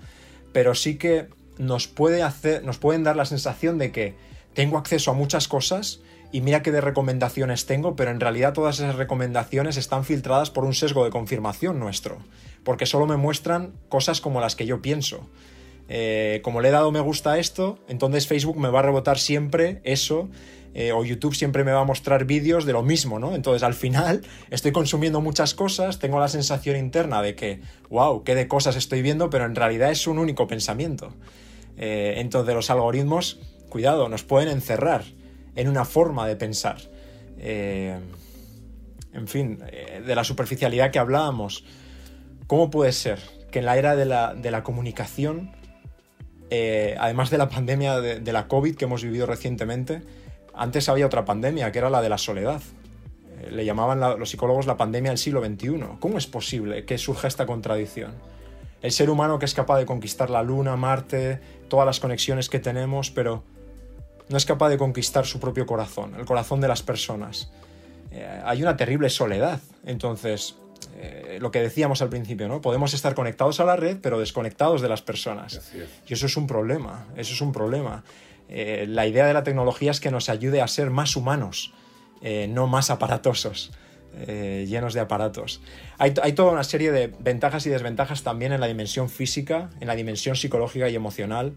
[0.52, 4.16] pero sí que nos, puede hacer, nos pueden dar la sensación de que
[4.54, 8.80] tengo acceso a muchas cosas y mira qué de recomendaciones tengo, pero en realidad todas
[8.80, 12.18] esas recomendaciones están filtradas por un sesgo de confirmación nuestro,
[12.64, 15.28] porque solo me muestran cosas como las que yo pienso.
[15.92, 19.18] Eh, como le he dado me gusta a esto, entonces Facebook me va a rebotar
[19.18, 20.30] siempre eso
[20.76, 23.34] eh, o YouTube siempre me va a mostrar vídeos de lo mismo, ¿no?
[23.34, 24.22] Entonces al final
[24.52, 29.02] estoy consumiendo muchas cosas, tengo la sensación interna de que, wow, qué de cosas estoy
[29.02, 31.16] viendo, pero en realidad es un único pensamiento.
[31.76, 35.06] Eh, entonces los algoritmos, cuidado, nos pueden encerrar
[35.56, 36.78] en una forma de pensar.
[37.40, 39.58] En fin,
[40.06, 41.64] de la superficialidad que hablábamos,
[42.46, 45.52] ¿cómo puede ser que en la era de la, comunicación,
[47.00, 50.02] además de la pandemia de la COVID que hemos vivido recientemente,
[50.60, 52.62] antes había otra pandemia, que era la de la soledad.
[53.40, 55.86] Eh, le llamaban los psicólogos la pandemia del siglo XXI.
[56.02, 58.12] ¿Cómo es posible que surja esta contradicción?
[58.82, 62.60] El ser humano que es capaz de conquistar la Luna, Marte, todas las conexiones que
[62.60, 63.44] tenemos, pero
[64.28, 67.52] no es capaz de conquistar su propio corazón, el corazón de las personas.
[68.12, 69.62] Eh, hay una terrible soledad.
[69.86, 70.69] Entonces, eh,
[71.40, 72.62] lo que decíamos al principio, ¿no?
[72.62, 75.72] Podemos estar conectados a la red, pero desconectados de las personas.
[76.08, 78.04] Y eso es un problema, eso es un problema.
[78.50, 81.72] Eh, la idea de la tecnología es que nos ayude a ser más humanos,
[82.22, 83.72] eh, no más aparatosos,
[84.28, 85.62] eh, llenos de aparatos.
[86.00, 89.96] Hay, toda una serie de ventajas y desventajas también en la dimensión física, en la
[89.96, 91.54] dimensión psicológica y emocional.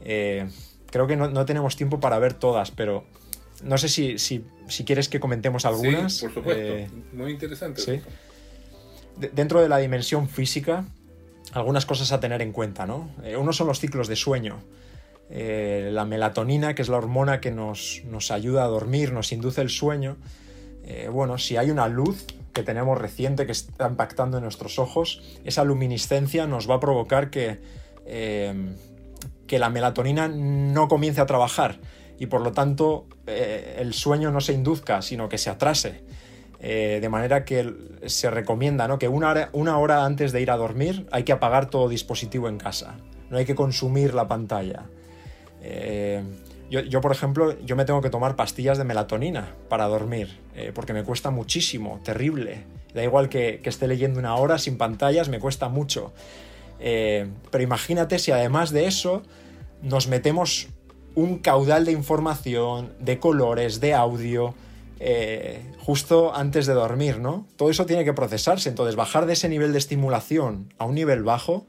[0.00, 3.04] creo que no, tenemos tiempo para ver todas, pero
[3.64, 4.44] no sé si, si,
[4.84, 6.12] quieres que comentemos algunas.
[6.12, 8.00] Sí, por supuesto, muy interesante.
[9.18, 10.84] Dentro de la dimensión física,
[11.52, 13.10] algunas cosas a tener en cuenta, ¿no?
[13.38, 14.58] uno son los ciclos de sueño.
[15.30, 19.68] Eh, la melatonina, que es la hormona que nos, ayuda a dormir, nos induce el
[19.68, 20.16] sueño.
[20.84, 25.22] Eh, bueno, si hay una luz que tenemos reciente que está impactando en nuestros ojos,
[25.44, 27.60] esa luminiscencia nos va a provocar que,
[28.06, 28.74] eh,
[29.46, 31.78] que la melatonina no comience a trabajar
[32.18, 36.02] y por lo tanto el sueño no se induzca, sino que se atrase.
[36.60, 37.72] De manera que
[38.06, 38.98] se recomienda ¿no?
[38.98, 42.48] que una hora, una hora antes de ir a dormir hay que apagar todo dispositivo
[42.48, 42.96] en casa,
[43.30, 44.86] no hay que consumir la pantalla.
[45.62, 46.22] Eh,
[46.70, 50.92] yo, por ejemplo, yo me tengo que tomar pastillas de melatonina para dormir, eh, porque
[50.92, 52.64] me cuesta muchísimo, terrible.
[52.92, 56.12] Da igual que, esté leyendo una hora sin pantallas, me cuesta mucho.
[56.78, 59.22] Eh, pero imagínate si además de eso
[59.80, 60.68] nos metemos
[61.14, 64.54] un caudal de información, de colores, de audio,
[65.78, 67.46] justo antes de dormir, ¿no?
[67.56, 71.22] Todo eso tiene que procesarse, entonces bajar de ese nivel de estimulación a un nivel
[71.22, 71.66] bajo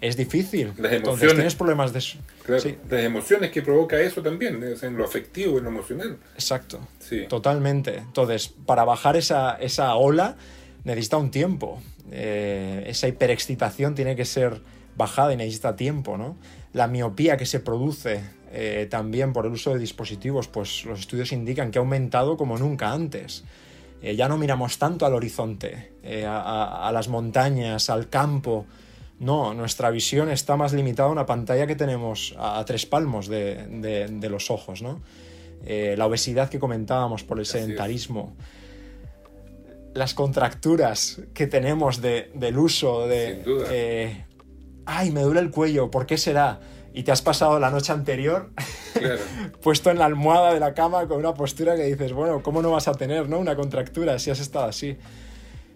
[0.00, 0.72] es difícil.
[0.78, 1.34] Las emociones.
[1.34, 2.18] tienes problemas de eso.
[2.44, 6.16] Claro, Las emociones que provoca eso también, en lo afectivo, en lo emocional.
[6.34, 6.80] Exacto.
[6.98, 7.26] Sí.
[7.28, 7.98] Totalmente.
[7.98, 10.36] Entonces, para bajar esa, esa ola
[10.84, 11.82] necesita un tiempo.
[12.10, 14.62] Eh, esa hiperexcitación tiene que ser
[14.96, 16.36] bajada y necesita tiempo, ¿no?
[16.72, 21.30] La miopía que se produce eh, también por el uso de dispositivos, pues los estudios
[21.30, 23.44] indican que ha aumentado como nunca antes.
[24.02, 28.66] Eh, ya no miramos tanto al horizonte, eh, a, las montañas, al campo.
[29.20, 34.28] No, nuestra visión está más limitada a una pantalla que tenemos a, tres palmos de,
[34.28, 35.00] los ojos, ¿no?
[35.62, 38.34] la obesidad que comentábamos por el sedentarismo
[39.92, 44.24] las contracturas que tenemos del uso de...
[44.86, 46.60] ay, me duele el cuello, ¿por qué será?
[46.92, 48.50] Y te has pasado la noche anterior
[49.62, 52.70] puesto en la almohada de la cama con una postura que dices, bueno, ¿cómo no
[52.72, 53.38] vas a tener ¿no?
[53.38, 54.96] una contractura si has estado así?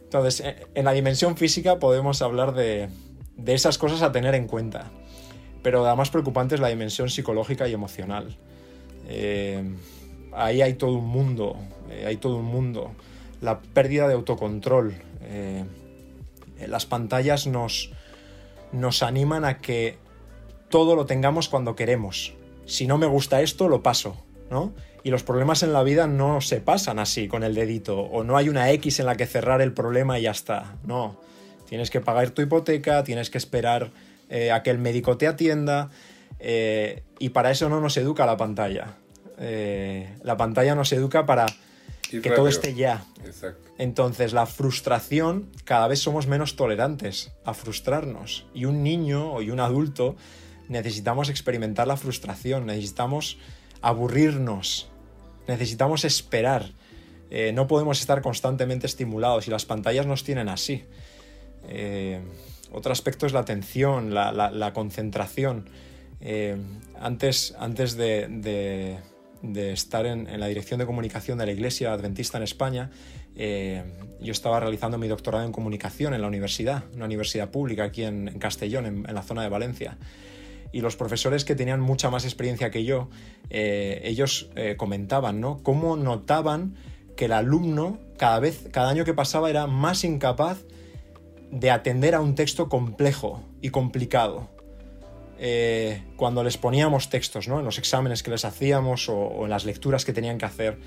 [0.03, 2.89] Entonces, eh, en la dimensión física podemos hablar de,
[3.37, 4.91] de esas cosas a tener en cuenta,
[5.63, 8.37] pero la más preocupante es la dimensión psicológica y emocional.
[9.09, 9.63] Eh,
[10.33, 11.57] ahí hay todo un mundo,
[11.91, 12.93] eh, hay todo un mundo.
[13.41, 14.95] La pérdida de autocontrol.
[16.67, 17.91] las pantallas nos,
[18.73, 19.99] nos animan a que
[20.75, 22.35] todo lo tengamos cuando queremos.
[22.67, 24.17] Si no me gusta esto, lo paso,
[24.51, 24.73] ¿no?
[25.05, 28.37] Y los problemas en la vida no se pasan así con el dedito, o no
[28.37, 30.75] hay una X en la que cerrar el problema y ya está.
[30.85, 31.21] No.
[31.69, 33.93] Tienes que pagar tu hipoteca, tienes que esperar
[34.29, 35.91] eh, a que el médico te atienda,
[36.41, 38.97] eh, y para eso no nos educa la pantalla.
[39.39, 41.47] Eh, la pantalla nos educa para
[42.11, 43.05] que todo esté ya.
[43.79, 48.49] Entonces, la frustración, cada vez somos menos tolerantes a frustrarnos.
[48.55, 50.17] Y un niño y un adulto
[50.69, 53.39] necesitamos experimentar la frustración, necesitamos
[53.83, 54.89] aburrirnos,
[55.47, 56.71] necesitamos esperar.
[57.31, 60.85] Eh, no podemos estar constantemente estimulados y las pantallas nos tienen así.
[61.69, 62.21] Eh,
[62.73, 65.69] otro aspecto es la atención, la, concentración.
[66.21, 66.57] Eh,
[67.01, 68.99] antes, antes de,
[69.73, 72.91] estar en, la dirección de comunicación de la Iglesia Adventista en España,
[73.37, 78.39] yo estaba realizando mi doctorado en comunicación en la universidad, una universidad pública aquí en,
[78.39, 79.99] Castellón, en, la zona de Valencia
[80.75, 83.09] y los profesores que tenían mucha más experiencia que yo,
[83.49, 85.63] eh, ellos eh, comentaban, ¿no?
[85.63, 86.75] Cómo notaban
[87.17, 90.65] que el alumno cada vez, cada año que pasaba era más incapaz
[91.53, 94.49] de atender a un texto complejo y complicado.
[95.39, 97.61] Eh, cuando les poníamos textos, ¿no?
[97.61, 100.81] En los exámenes que les hacíamos o, en las lecturas que tenían que hacer,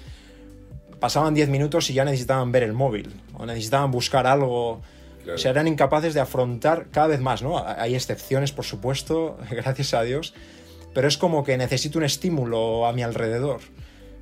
[1.00, 4.82] pasaban 10 minutos y ya necesitaban ver el móvil o necesitaban buscar algo
[5.36, 7.64] se eran incapaces de afrontar cada vez más, ¿no?
[7.66, 10.34] Hay excepciones, por supuesto, gracias a Dios,
[10.94, 13.62] pero es como que necesito un estímulo a mi alrededor.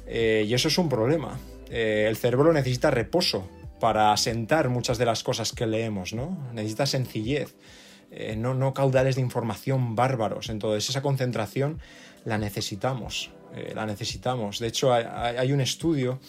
[0.07, 1.39] Eh, y eso es un problema.
[1.69, 3.47] Eh, el cerebro necesita reposo
[3.79, 6.49] para asentar muchas de las cosas que leemos, ¿no?
[6.53, 7.55] Necesita sencillez,
[8.11, 10.49] eh, no, no caudales de información bárbaros.
[10.49, 11.79] Entonces, esa concentración
[12.23, 13.31] la necesitamos,
[13.73, 14.59] la necesitamos.
[14.59, 16.19] De hecho, hay un estudio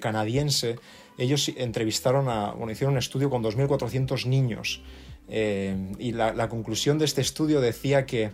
[0.00, 0.76] canadiense
[1.18, 4.80] ellos entrevistaron a, bueno, hicieron un estudio con 2.400 niños
[5.28, 8.30] eh, y la, conclusión de este estudio decía que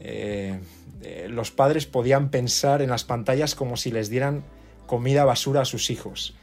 [0.00, 0.58] eh,
[1.02, 4.42] eh, los padres podían pensar en las pantallas como si les dieran
[4.86, 6.34] comida basura a sus hijos.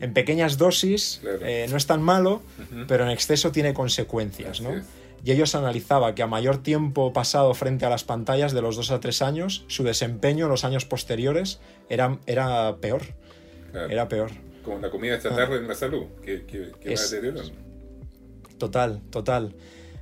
[0.00, 2.42] En pequeñas dosis no es tan malo,
[2.88, 4.60] pero en exceso tiene consecuencias.
[4.60, 4.82] ¿no?
[5.24, 8.90] Y ellos analizaban que a mayor tiempo pasado frente a las pantallas de los 2
[8.90, 13.14] a 3 años, su desempeño en los años posteriores era, era peor.
[13.74, 14.30] Era peor
[14.64, 17.16] como la comida chatarra en la salud, que, que, que es,
[18.58, 19.54] Total, total.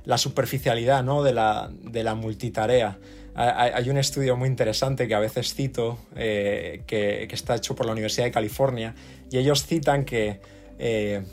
[0.05, 1.21] La superficialidad ¿no?
[1.23, 2.97] de, la, de la multitarea.
[3.35, 7.87] Hay, un estudio muy interesante que a veces cito, eh, que, que, está hecho por
[7.87, 8.93] la Universidad de California,
[9.31, 10.39] y ellos citan que
[10.77, 11.23] eh,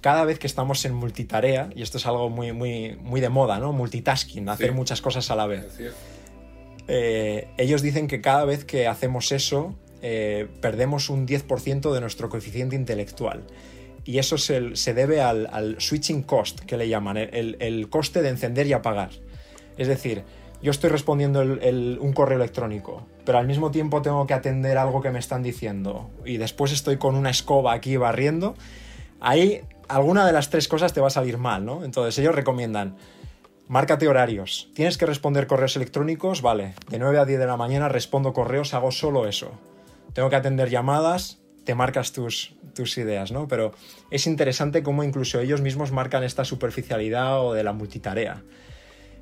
[0.00, 3.58] cada vez que estamos en multitarea, y esto es algo muy, muy, muy de moda,
[3.58, 3.74] ¿no?
[3.74, 5.78] multitasking, hacer muchas cosas a la vez,
[6.88, 12.28] eh, ellos dicen que cada vez que hacemos eso, eh, perdemos un 10% de nuestro
[12.28, 13.44] coeficiente intelectual.
[14.04, 18.72] Y eso se, debe al, switching cost, que le llaman, el, coste de encender y
[18.72, 19.10] apagar.
[19.78, 20.24] Es decir,
[20.60, 25.10] yo estoy respondiendo un correo electrónico, pero al mismo tiempo tengo que atender algo que
[25.10, 28.56] me están diciendo y después estoy con una escoba aquí barriendo.
[29.20, 31.84] Ahí alguna de las tres cosas te va a salir mal, ¿no?
[31.84, 32.96] Entonces ellos recomiendan,
[33.68, 34.68] márcate horarios.
[34.74, 38.74] Tienes que responder correos electrónicos, vale, de 9 a 10 de la mañana respondo correos,
[38.74, 39.52] hago solo eso
[40.12, 43.48] tengo que atender llamadas, te marcas tus, tus ideas, ¿no?
[43.48, 43.72] Pero
[44.10, 48.42] es interesante cómo incluso ellos mismos marcan esta superficialidad o de la multitarea.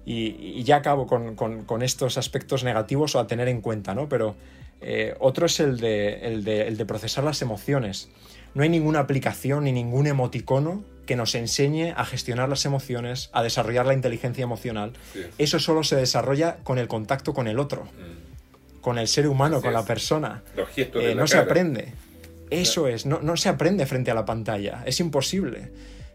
[0.05, 4.09] Y, ya acabo con, estos aspectos negativos o a tener en cuenta, ¿no?
[4.09, 4.35] Pero
[4.81, 8.09] eh, otro es el de, el, de, procesar las emociones.
[8.55, 13.42] No hay ninguna aplicación ni ningún emoticono que nos enseñe a gestionar las emociones, a
[13.42, 14.94] desarrollar la inteligencia emocional.
[15.38, 17.85] Eso solo se desarrolla con el contacto con el otro.
[17.85, 18.29] Mm
[18.80, 20.42] con el ser humano, con la persona.
[20.76, 21.92] Eh, no se aprende.
[22.50, 25.72] Eso es, no, se aprende frente a la pantalla, es imposible.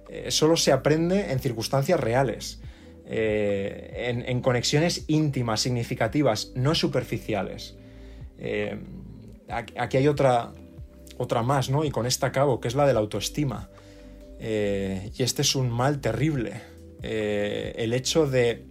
[0.10, 2.62] Eh, solo se aprende en circunstancias reales.
[3.08, 7.75] en, conexiones íntimas, significativas, no superficiales.
[9.47, 10.54] aquí hay otra,
[11.17, 11.86] otra más, ¿no?
[11.86, 13.69] Y con esta acabo, que es la de la autoestima.
[14.39, 16.62] y este es un mal terrible.
[17.01, 18.65] el hecho de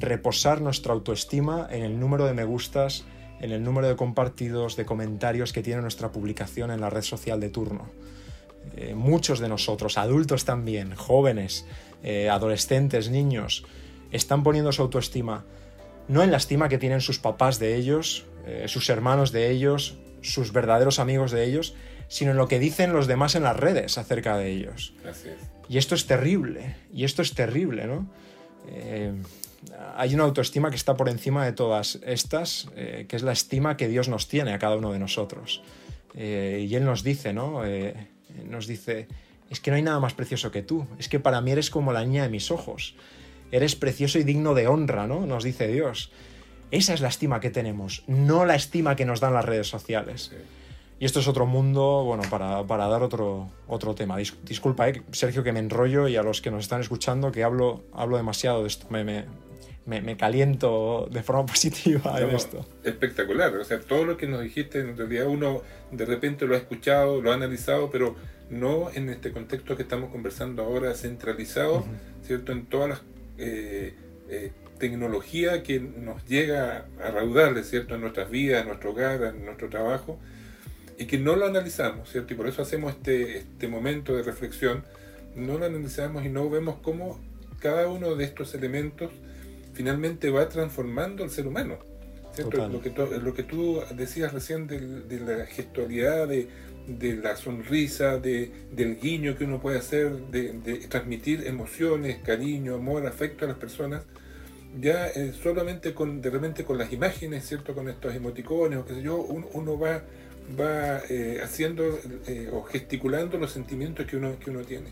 [0.00, 3.04] reposar nuestra autoestima en el número de me gustas,
[3.40, 7.40] en el número de compartidos, de comentarios que tiene nuestra publicación en la red social
[7.40, 7.88] de turno.
[8.76, 11.66] Eh, muchos de nosotros, adultos también, jóvenes,
[12.02, 13.64] eh, adolescentes, niños,
[14.12, 15.44] están poniendo su autoestima
[16.08, 19.96] no en la estima que tienen sus papás de ellos, eh, sus hermanos de ellos,
[20.22, 21.74] sus verdaderos amigos de ellos,
[22.08, 24.92] sino en lo que dicen los demás en las redes acerca de ellos.
[25.68, 28.10] Y esto es terrible, y esto es terrible, ¿no?
[29.96, 33.76] Hay una autoestima que está por encima de todas estas, eh, que es la estima
[33.76, 35.62] que Dios nos tiene a cada uno de nosotros.
[36.14, 37.64] Eh, y Él nos dice, ¿no?
[37.64, 37.94] Eh,
[38.48, 39.06] nos dice,
[39.50, 41.92] es que no hay nada más precioso que tú, es que para mí eres como
[41.92, 42.94] la niña de mis ojos,
[43.52, 45.26] eres precioso y digno de honra, ¿no?
[45.26, 46.10] Nos dice Dios.
[46.70, 50.30] Esa es la estima que tenemos, no la estima que nos dan las redes sociales.
[51.00, 54.18] Y esto es otro mundo, bueno, para, dar otro, otro tema.
[54.18, 58.18] disculpa, Sergio, que me enrollo y a los que nos están escuchando que hablo, hablo
[58.18, 58.86] demasiado de esto.
[58.90, 59.24] Me, me,
[60.00, 62.64] me, caliento de forma positiva en esto.
[62.84, 66.58] Espectacular, o sea, todo lo que nos dijiste, en realidad uno de repente lo ha
[66.58, 68.14] escuchado, lo ha analizado, pero
[68.50, 71.84] no en este contexto que estamos conversando ahora, centralizado,
[72.24, 72.52] ¿cierto?
[72.52, 73.00] En todas las
[73.38, 73.94] eh,
[74.28, 77.94] eh, tecnología que nos llega a raudarle, ¿cierto?
[77.94, 80.18] En nuestras vidas, en nuestro hogar, en nuestro trabajo,
[80.98, 82.34] y que no lo analizamos, ¿cierto?
[82.34, 84.84] Y por eso hacemos este, este momento de reflexión,
[85.36, 87.20] no lo analizamos y no vemos cómo
[87.60, 89.10] cada uno de estos elementos
[89.72, 91.78] finalmente va transformando al ser humano.
[92.38, 98.98] Lo que, lo que tú decías recién de, la gestualidad, de, la sonrisa, de, del
[98.98, 100.52] guiño que uno puede hacer, de,
[100.88, 104.04] transmitir emociones, cariño, amor, afecto a las personas,
[104.80, 107.74] ya eh, solamente con, de repente con las imágenes, ¿cierto?
[107.74, 110.02] Con estos emoticones o qué sé yo, uno, va,
[110.58, 114.90] va eh, haciendo eh, o gesticulando los sentimientos que uno, que uno tiene.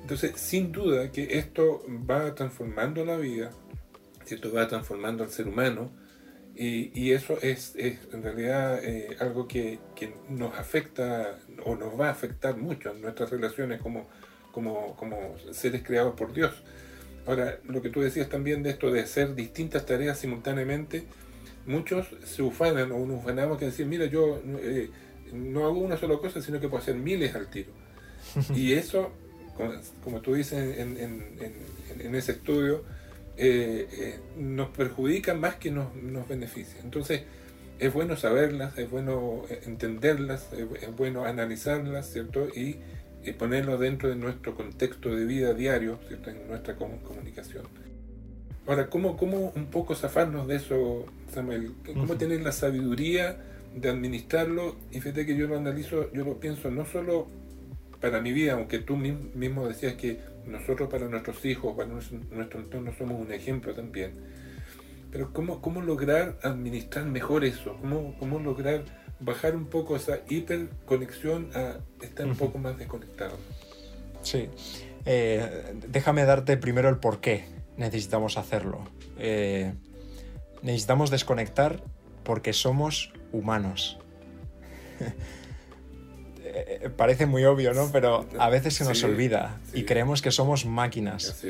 [0.00, 3.50] Entonces, sin duda que esto va transformando la vida,
[4.34, 5.90] esto va transformando al ser humano
[6.60, 9.78] y, eso es, en realidad eh, algo que,
[10.28, 14.08] nos afecta o nos va a afectar mucho en nuestras relaciones como,
[14.50, 16.52] como, como seres creados por Dios.
[17.26, 21.04] Ahora, lo que tú decías también de esto de hacer distintas tareas simultáneamente,
[21.64, 24.90] muchos se ufanan o nos ufanamos que decir, mira, yo eh,
[25.32, 27.70] no hago una sola cosa, sino que puedo hacer miles al tiro.
[28.56, 29.12] y eso,
[30.02, 30.96] como, tú dices en,
[32.00, 32.82] en ese estudio,
[33.40, 36.84] eh, eh, nos perjudican más que nos, nos benefician.
[36.84, 37.22] Entonces,
[37.78, 42.48] es bueno saberlas, es bueno eh, entenderlas, es, bueno analizarlas, ¿cierto?
[42.48, 42.76] Y,
[43.38, 46.30] ponerlo dentro de nuestro contexto de vida diario, ¿cierto?
[46.30, 47.64] En nuestra comunicación.
[48.66, 51.74] Ahora, ¿cómo, ¿cómo un poco zafarnos de eso, Samuel?
[51.92, 53.36] ¿Cómo tener la sabiduría
[53.74, 54.76] de administrarlo?
[54.90, 57.28] Y fíjate que yo lo analizo, yo lo pienso no solo
[58.00, 62.92] para mi vida, aunque tú mismo decías que nosotros para nuestros hijos, para nuestro, entorno
[62.96, 64.12] somos un ejemplo también.
[65.10, 67.76] Pero ¿cómo, cómo lograr administrar mejor eso?
[67.80, 68.84] ¿Cómo, ¿Cómo lograr
[69.20, 73.36] bajar un poco esa hiperconexión a estar un poco más desconectado?
[74.22, 74.48] Sí.
[75.06, 78.84] Eh, déjame darte primero el por qué necesitamos hacerlo.
[79.18, 79.72] Eh,
[80.62, 81.82] necesitamos desconectar
[82.24, 83.98] porque somos humanos.
[86.66, 87.90] Eh, parece muy obvio, ¿no?
[87.92, 91.44] Pero a veces se nos olvida y creemos que somos máquinas.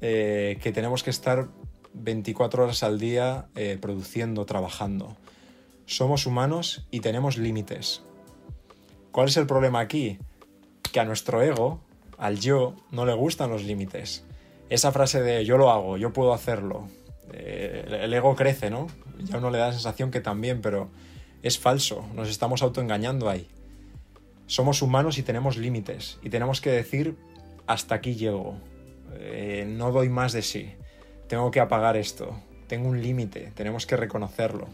[0.00, 1.48] Eh, que tenemos que estar
[1.94, 5.16] 24 horas al día eh, produciendo, trabajando.
[5.86, 8.02] Somos humanos y tenemos límites.
[9.12, 10.18] ¿Cuál es el problema aquí?
[10.92, 11.80] Que a nuestro ego,
[12.18, 14.24] al yo, no le gustan los límites.
[14.68, 16.88] Esa frase de yo lo hago, yo puedo hacerlo.
[17.32, 18.88] el ego crece, ¿no?
[19.20, 20.90] Ya uno le da la sensación que también, pero
[21.42, 22.04] es falso.
[22.14, 23.48] Nos estamos autoengañando ahí
[24.46, 27.16] somos humanos y tenemos límites y tenemos que decir
[27.66, 28.58] hasta aquí llego,
[29.18, 30.72] eh, no doy más de sí,
[31.28, 34.68] tengo que apagar esto, tengo un límite, tenemos que reconocerlo.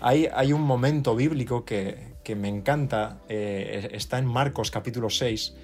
[0.00, 5.54] Hay, hay, un momento bíblico que, me encanta, eh, está en Marcos capítulo 6,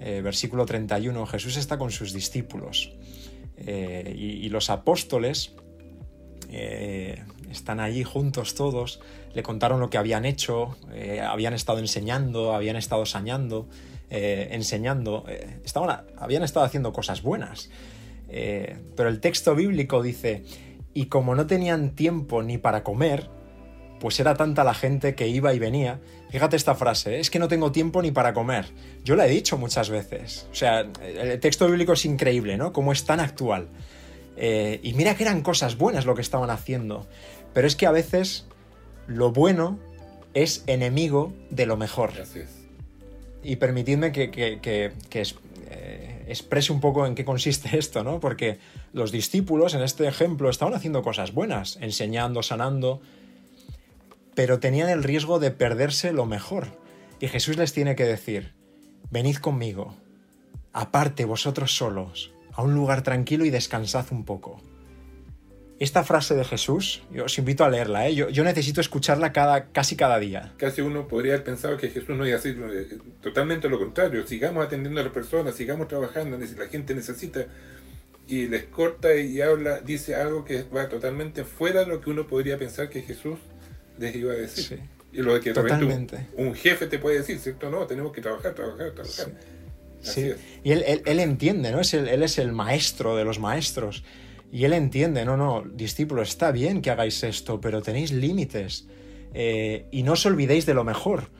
[0.00, 2.94] eh, versículo 31, Jesús está con sus discípulos
[3.56, 5.56] y, los apóstoles
[7.50, 9.00] están allí juntos todos,
[9.34, 13.68] le contaron lo que habían hecho, eh, habían estado enseñando, habían estado sañando,
[14.10, 17.70] eh, enseñando, eh, estaban, habían estado haciendo cosas buenas.
[18.96, 20.44] pero el texto bíblico dice,
[20.92, 23.30] y como no tenían tiempo ni para comer,
[24.00, 26.00] pues era tanta la gente que iba y venía.
[26.30, 28.66] Fíjate esta frase, es que no tengo tiempo ni para comer.
[29.02, 30.46] Yo la he dicho muchas veces.
[30.52, 32.72] O sea, el texto bíblico es increíble, ¿no?
[32.72, 33.68] Cómo es tan actual.
[34.36, 37.08] Y mira que eran cosas buenas lo que estaban haciendo.
[37.52, 38.46] Pero es que a veces
[39.06, 39.78] lo bueno
[40.34, 42.12] es enemigo de lo mejor.
[43.42, 44.92] Y permitidme que, que,
[45.70, 48.20] eh, exprese un poco en qué consiste esto, ¿no?
[48.20, 48.58] Porque
[48.92, 53.00] los discípulos en este ejemplo estaban haciendo cosas buenas, enseñando, sanando,
[54.34, 56.68] pero tenían el riesgo de perderse lo mejor.
[57.20, 58.54] Y Jesús les tiene que decir,
[59.10, 59.96] venid conmigo,
[60.72, 64.60] aparte vosotros solos, a un lugar tranquilo y descansad un poco.
[65.78, 68.14] Esta frase de Jesús, yo os invito a leerla, ¿eh?
[68.14, 70.52] yo, necesito escucharla cada, casi cada día.
[70.56, 74.66] Casi uno podría haber pensado que Jesús no iba a decir totalmente lo contrario, sigamos
[74.66, 77.46] atendiendo a las personas, sigamos trabajando, la gente necesita,
[78.26, 82.26] y les corta y habla, dice algo que va totalmente fuera de lo que uno
[82.26, 83.38] podría pensar que Jesús
[83.98, 84.80] les iba a decir.
[85.12, 86.26] Y lo que Totalmente.
[86.36, 87.70] Un, jefe te puede decir, ¿cierto?
[87.70, 89.28] No, tenemos que trabajar, trabajar, trabajar.
[90.02, 90.34] Sí.
[90.62, 91.80] Y él, él, entiende, ¿no?
[91.80, 94.04] Es él es el maestro de los maestros.
[94.50, 98.86] Y él entiende, no, no, discípulo, está bien que hagáis esto, pero tenéis límites.
[99.34, 101.30] Eh, y no os olvidéis de lo mejor.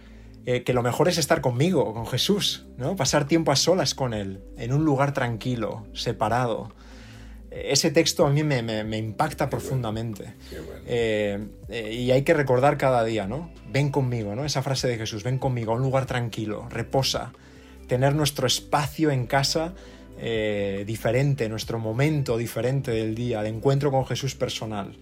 [0.47, 2.97] Eh, que lo mejor es estar conmigo, con Jesús, ¿no?
[2.97, 6.73] Pasar tiempo a solas con Él, en un lugar tranquilo, separado
[7.51, 10.35] ese texto a mí me, impacta profundamente.
[10.87, 13.51] Eh, eh, y hay que recordar cada día, ¿no?
[13.71, 14.45] Ven conmigo, ¿no?
[14.45, 17.33] Esa frase de Jesús, ven conmigo a un lugar tranquilo, reposa,
[17.87, 19.75] tener nuestro espacio en casa
[20.19, 24.97] eh, diferente, nuestro momento diferente del día, de encuentro con Jesús personal.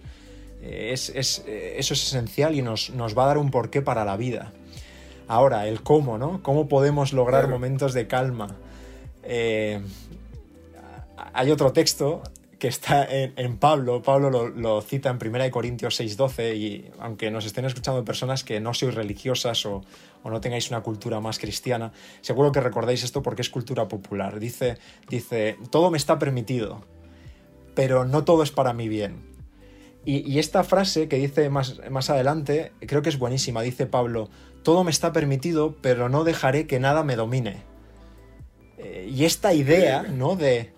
[0.61, 4.53] Es, eso es esencial y nos, va a dar un porqué para la vida.
[5.27, 6.41] Ahora, el cómo, ¿no?
[6.41, 8.55] ¿Cómo podemos lograr momentos de calma?
[11.33, 12.23] hay otro texto
[12.57, 14.01] que está en, Pablo.
[14.01, 18.73] Pablo lo, cita en 1 Corintios 6:12 y aunque nos estén escuchando personas que no
[18.73, 19.83] sois religiosas o,
[20.29, 24.39] no tengáis una cultura más cristiana, seguro que recordáis esto porque es cultura popular.
[24.39, 24.77] Dice,
[25.09, 26.85] dice todo me está permitido,
[27.75, 29.35] pero no todo es para mi bien.
[30.05, 33.61] Y, esta frase que dice más, más adelante creo que es buenísima.
[33.61, 34.29] Dice Pablo,
[34.63, 37.57] todo me está permitido, pero no dejaré que nada me domine.
[38.77, 40.37] Eh, y esta idea, ¿no?
[40.37, 40.71] De,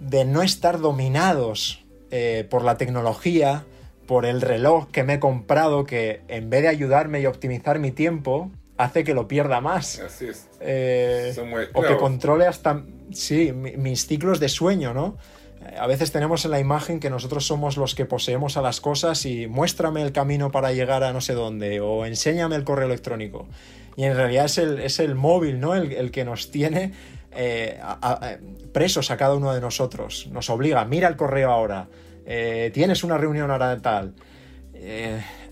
[0.00, 3.66] de no estar dominados eh, por la tecnología,
[4.06, 7.90] por el reloj que me he comprado, que en vez de ayudarme y optimizar mi
[7.90, 10.00] tiempo, hace que lo pierda más.
[10.00, 10.48] Así es.
[10.60, 11.34] Eh,
[11.74, 15.16] o que controle hasta, sí, mis ciclos de sueño, ¿no?
[15.64, 18.80] Eh, a veces tenemos en la imagen que nosotros somos los que poseemos a las
[18.80, 22.86] cosas y muéstrame el camino para llegar a no sé dónde o enséñame el correo
[22.86, 23.46] electrónico.
[23.96, 25.74] Y en realidad es el, es el móvil, ¿no?
[25.74, 26.92] El, el que nos tiene
[27.32, 27.80] eh,
[28.72, 30.28] presos a cada uno de nosotros.
[30.32, 31.88] Nos obliga, mira el correo ahora,
[32.26, 34.14] eh, tienes una reunión ahora tal.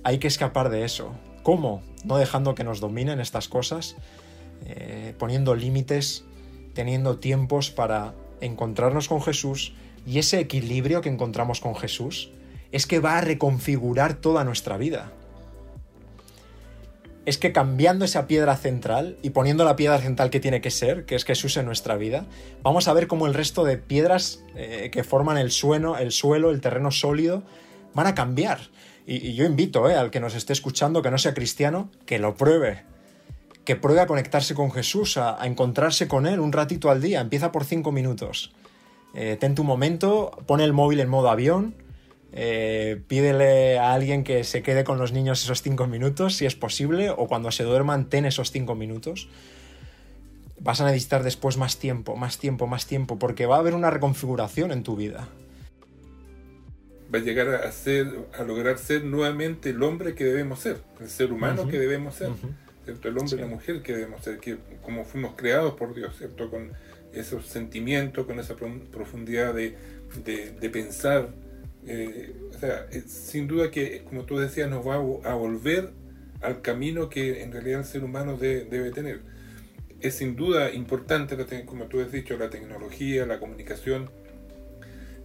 [0.04, 1.14] Hay que escapar de eso.
[1.42, 1.82] ¿Cómo?
[2.04, 3.96] No dejando que nos dominen estas cosas,
[5.18, 6.24] poniendo límites,
[6.74, 9.74] teniendo tiempos para encontrarnos con Jesús
[10.06, 12.30] y ese equilibrio que encontramos con Jesús
[12.70, 15.12] es que va a reconfigurar toda nuestra vida
[17.24, 21.04] es que cambiando esa piedra central y poniendo la piedra central que tiene que ser,
[21.04, 22.26] que es Jesús en nuestra vida,
[22.62, 26.50] vamos a ver cómo el resto de piedras eh, que forman el suelo, el suelo,
[26.50, 27.44] el terreno sólido,
[27.94, 28.58] van a cambiar.
[29.06, 32.34] Y, yo invito eh, al que nos esté escuchando, que no sea cristiano, que lo
[32.34, 32.84] pruebe.
[33.64, 37.20] Que pruebe a conectarse con Jesús, a, encontrarse con Él un ratito al día.
[37.20, 38.52] Empieza por cinco minutos.
[39.14, 41.74] Eh, ten tu momento, pone el móvil en modo avión,
[42.32, 46.54] eh, pídele a alguien que se quede con los niños esos cinco minutos, si es
[46.56, 49.28] posible, o cuando se duerman, ten esos cinco minutos.
[50.58, 53.90] Vas a necesitar después más tiempo, más tiempo, más tiempo, porque va a haber una
[53.90, 55.28] reconfiguración en tu vida.
[57.12, 58.06] Va a llegar a ser,
[58.38, 62.30] a lograr ser nuevamente el hombre que debemos ser, el ser humano que debemos ser,
[62.86, 66.50] El hombre y la mujer que debemos ser, que como fuimos creados por Dios, ¿cierto?
[66.50, 66.72] Con
[67.12, 69.76] esos sentimientos, con esa profundidad de,
[70.24, 71.28] de pensar,
[71.86, 75.90] eh, o sea, eh, sin duda que, como tú decías, nos va a, volver
[76.40, 79.20] al camino que en realidad el ser humano debe tener.
[80.00, 84.10] Es sin duda importante, como tú has dicho, la tecnología, la comunicación,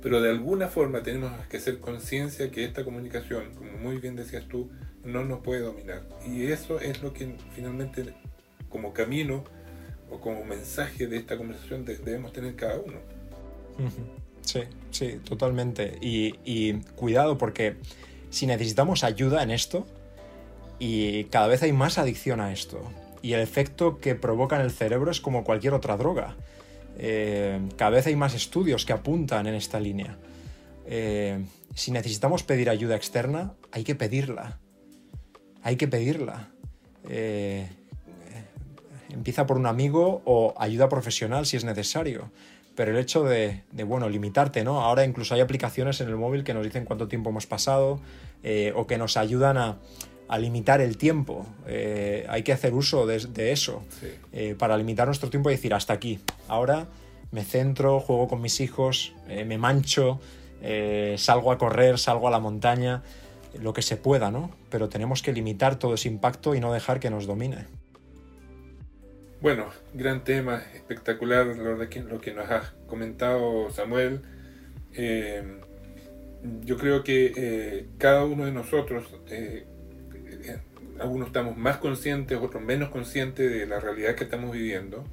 [0.02, 4.48] pero de alguna forma tenemos que hacer conciencia que esta comunicación, como muy bien decías
[4.48, 4.70] tú,
[5.04, 6.04] no nos puede dominar.
[6.26, 8.14] Y eso es lo que finalmente,
[8.70, 9.44] como camino
[10.10, 12.98] o como mensaje de esta conversación, debemos tener cada uno.
[14.42, 15.98] Sí, sí, totalmente.
[16.02, 17.76] Y, cuidado porque
[18.30, 19.86] si necesitamos ayuda en esto,
[20.80, 22.82] y cada vez hay más adicción a esto,
[23.22, 26.36] y el efecto que provoca en el cerebro es como cualquier otra droga.
[27.00, 30.18] Eh, cada vez hay más estudios que apuntan en esta línea.
[30.88, 31.44] Eh,
[31.76, 34.60] si necesitamos pedir ayuda externa, hay que pedirla.
[35.62, 36.50] hay que pedirla.
[37.10, 37.68] Eh,
[39.12, 42.32] empieza por un amigo o ayuda profesional si es necesario.
[42.76, 44.82] Pero el hecho de, bueno, limitarte, ¿no?
[44.82, 48.00] Ahora incluso hay aplicaciones en el móvil que nos dicen cuánto tiempo hemos pasado
[48.76, 49.78] o que nos ayudan a,
[50.38, 51.46] limitar el tiempo.
[51.68, 53.84] Eh, hay que hacer uso de, eso
[54.58, 56.20] para limitar nuestro tiempo y decir hasta aquí.
[56.48, 56.88] Ahora
[57.32, 60.20] me centro, juego con mis hijos, me mancho,
[61.18, 63.04] salgo a correr, salgo a la montaña
[63.62, 64.52] lo que se pueda, ¿no?
[64.70, 67.66] Pero tenemos que limitar todo ese impacto y no dejar que nos domine.
[69.42, 74.22] Bueno, gran tema, espectacular lo, que, lo que nos has comentado Samuel.
[74.94, 75.62] Eh,
[76.64, 79.66] yo creo que eh, cada uno de nosotros, eh,
[81.00, 85.04] algunos estamos más conscientes, otros menos conscientes de la realidad que estamos viviendo,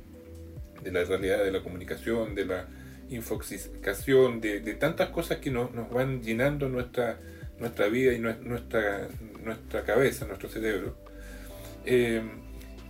[0.82, 2.68] de la realidad de la comunicación, de la
[3.10, 7.18] infoxicación, de, tantas cosas que nos, nos van llenando nuestra
[7.58, 9.08] nuestra vida y nuestra,
[9.42, 10.96] nuestra cabeza, nuestro cerebro.
[11.84, 12.22] Eh,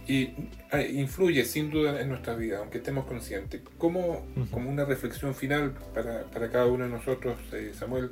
[0.07, 0.31] y
[0.71, 3.63] ah, influye sin duda en nuestra vida, aunque estemos conscientes.
[3.79, 8.11] ¿Cómo, como una reflexión final para, cada uno de nosotros, eh, Samuel,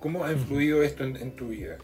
[0.00, 1.78] cómo ha influido esto en, tu vida?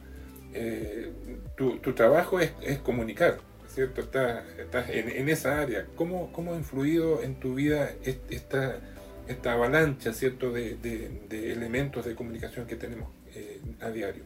[0.61, 1.13] Eh,
[1.57, 2.53] tu, trabajo es,
[2.83, 3.39] comunicar,
[3.69, 4.01] ¿cierto?
[4.01, 4.45] Estás,
[4.91, 5.87] en, esa área.
[5.97, 8.81] ¿Cómo, ¿Cómo ha influido en tu vida esta,
[9.27, 14.25] esta avalancha, ¿cierto?, de, de elementos de comunicación que tenemos eh, a diario.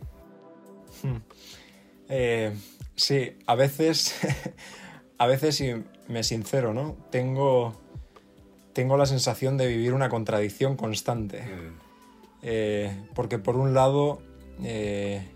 [1.03, 1.17] Hmm.
[2.09, 2.53] Eh,
[2.95, 4.15] sí, a veces,
[5.19, 5.75] a veces, y
[6.09, 6.97] me sincero, ¿no?
[7.11, 7.81] Tengo,
[8.73, 11.43] tengo la sensación de vivir una contradicción constante.
[11.43, 11.81] Mm.
[12.43, 14.23] Eh, porque por un lado,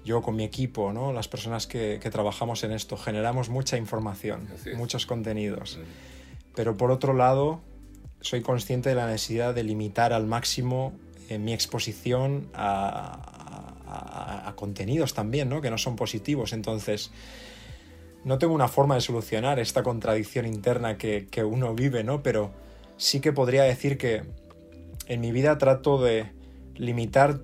[0.05, 1.13] yo con mi equipo, ¿no?
[1.13, 5.79] las personas que, trabajamos en esto, generamos mucha información, muchos contenidos.
[5.79, 6.55] Mm.
[6.55, 7.61] Pero por otro lado,
[8.21, 10.93] soy consciente de la necesidad de limitar al máximo
[11.39, 15.61] mi exposición a, a, contenidos también, ¿no?
[15.61, 16.53] Que no son positivos.
[16.53, 17.11] Entonces,
[18.25, 22.23] no tengo una forma de solucionar esta contradicción interna que, uno vive, ¿no?
[22.23, 22.51] Pero
[22.97, 24.23] sí que podría decir que
[25.07, 26.33] en mi vida trato de
[26.75, 27.41] limitar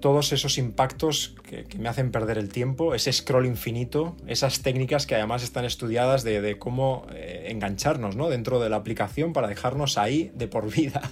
[0.00, 5.14] todos esos impactos que, me hacen perder el tiempo, ese scroll infinito, esas técnicas que
[5.14, 8.28] además están estudiadas de, cómo eh, engancharnos ¿no?
[8.28, 11.02] dentro de la aplicación para dejarnos ahí de por vida,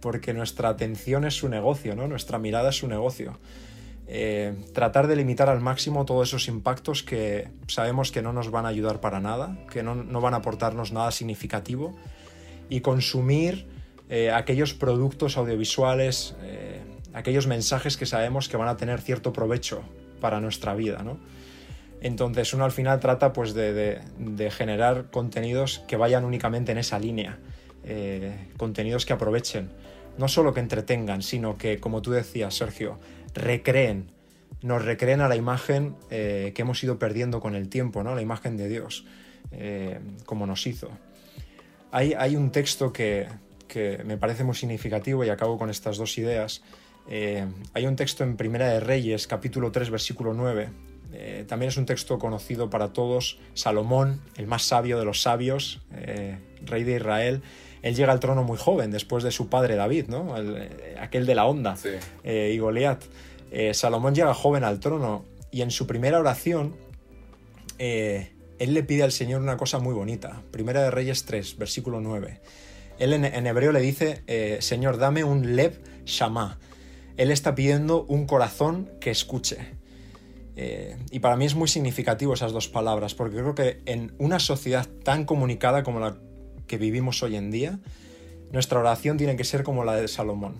[0.00, 2.08] porque nuestra atención es su negocio, ¿no?
[2.08, 3.38] nuestra mirada es su negocio.
[4.06, 8.66] Eh, tratar de limitar al máximo todos esos impactos que sabemos que no nos van
[8.66, 11.94] a ayudar para nada, que no, van a aportarnos nada significativo
[12.68, 13.66] y consumir
[14.10, 16.36] eh, aquellos productos audiovisuales,
[17.14, 19.82] aquellos mensajes que sabemos que van a tener cierto provecho
[20.20, 21.02] para nuestra vida.
[22.00, 24.00] Entonces uno al final trata pues, de,
[24.50, 27.38] generar contenidos que vayan únicamente en esa línea,
[28.58, 29.70] contenidos que aprovechen,
[30.18, 32.98] no solo que entretengan, sino que, como tú decías, Sergio,
[33.34, 34.10] recreen,
[34.62, 38.14] nos recreen a la imagen eh, que hemos ido perdiendo con el tiempo, ¿no?
[38.14, 39.04] la imagen de Dios,
[39.52, 40.88] eh, como nos hizo.
[41.90, 43.28] Hay un texto que,
[44.04, 46.62] me parece muy significativo y acabo con estas dos ideas.
[47.08, 50.68] Eh, hay un texto en Primera de Reyes, capítulo 3, versículo 9.
[51.46, 53.38] también es un texto conocido para todos.
[53.54, 55.80] Salomón, el más sabio de los sabios,
[56.66, 57.42] rey de Israel,
[57.84, 60.34] él llega al trono muy joven, después de su padre David, ¿no?
[60.38, 61.76] Eh, aquel de la onda,
[62.24, 63.04] eh, y Goliat.
[63.50, 66.74] Eh, Salomón llega joven al trono y en su primera oración,
[67.78, 70.40] él le pide al Señor una cosa muy bonita.
[70.50, 72.40] Primera de Reyes 3, versículo 9.
[72.98, 74.22] Él en, hebreo le dice,
[74.62, 76.58] Señor, dame un lev shama.
[77.16, 79.58] Él está pidiendo un corazón que escuche.
[81.10, 84.86] y para mí es muy significativo esas dos palabras, porque creo que en una sociedad
[85.02, 86.16] tan comunicada como la
[86.66, 87.80] que vivimos hoy en día,
[88.52, 90.54] nuestra oración tiene que ser como la de Salomón.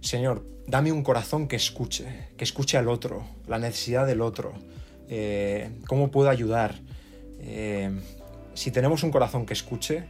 [0.00, 4.52] Señor, dame un corazón que escuche, que escuche al otro, la necesidad del otro,
[5.08, 6.80] eh, cómo puedo ayudar.
[7.40, 7.90] Eh,
[8.54, 10.04] si tenemos un corazón que escuche,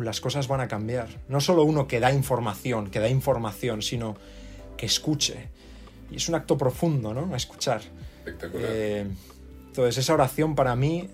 [0.00, 1.08] las cosas van a cambiar.
[1.28, 4.16] No solo uno que da información, que da información, sino
[4.78, 5.50] que escuche.
[6.10, 7.36] Y es un acto profundo, ¿no?
[7.36, 7.82] Escuchar.
[8.20, 8.70] Espectacular.
[8.72, 9.06] Eh,
[9.66, 11.10] entonces, esa oración para mí,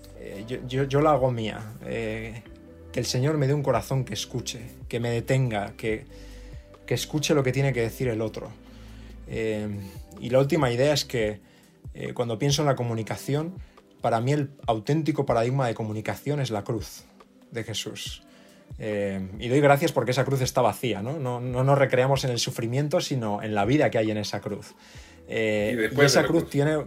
[0.47, 1.61] yo, yo, la hago mía
[2.95, 6.05] que el Señor me dé un corazón que escuche, que me detenga, que,
[6.87, 8.49] escuche lo que tiene que decir el otro.
[9.27, 9.67] Eh,
[10.21, 11.41] y la última idea es que
[11.93, 13.53] eh, cuando pienso en la comunicación,
[13.99, 17.03] para mí el auténtico paradigma de comunicación es la cruz
[17.51, 18.23] de Jesús.
[18.77, 21.19] Eh, y doy gracias porque esa cruz está vacía, ¿no?
[21.19, 21.39] ¿no?
[21.39, 24.75] nos recreamos en el sufrimiento, sino en la vida que hay en esa cruz.
[25.27, 26.85] y, esa cruz tiene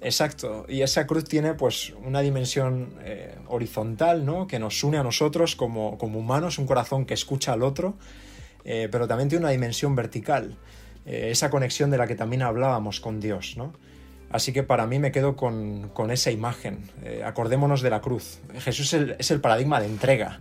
[0.00, 4.46] Exacto, y esa cruz tiene pues una dimensión eh, horizontal, ¿no?
[4.46, 7.96] Que nos une a nosotros como, humanos, un corazón que escucha al otro,
[8.64, 10.58] eh, pero también tiene una dimensión vertical,
[11.06, 13.72] eh, esa conexión de la que también hablábamos con Dios, ¿no?
[14.28, 16.90] Así que para mí me quedo con, esa imagen.
[17.04, 18.40] Eh, acordémonos de la cruz.
[18.58, 20.40] Jesús es el, paradigma de entrega.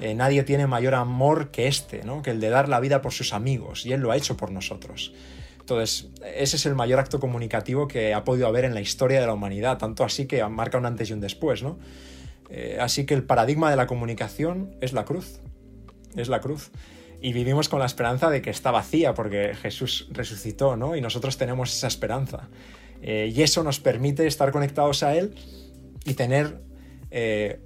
[0.00, 2.22] Eh, nadie tiene mayor amor que este, ¿no?
[2.22, 4.50] que el de dar la vida por sus amigos, y Él lo ha hecho por
[4.50, 5.12] nosotros.
[5.58, 9.26] Entonces, ese es el mayor acto comunicativo que ha podido haber en la historia de
[9.26, 11.62] la humanidad, tanto así que marca un antes y un después.
[11.62, 11.78] ¿no?
[12.48, 15.40] Eh, así que el paradigma de la comunicación es la cruz.
[16.16, 16.72] Es la cruz
[17.20, 20.96] y vivimos con la esperanza de que está vacía porque Jesús resucitó, ¿no?
[20.96, 22.48] Y nosotros tenemos esa esperanza.
[23.02, 25.36] Eh, y eso nos permite estar conectados a Él
[26.04, 26.62] y tener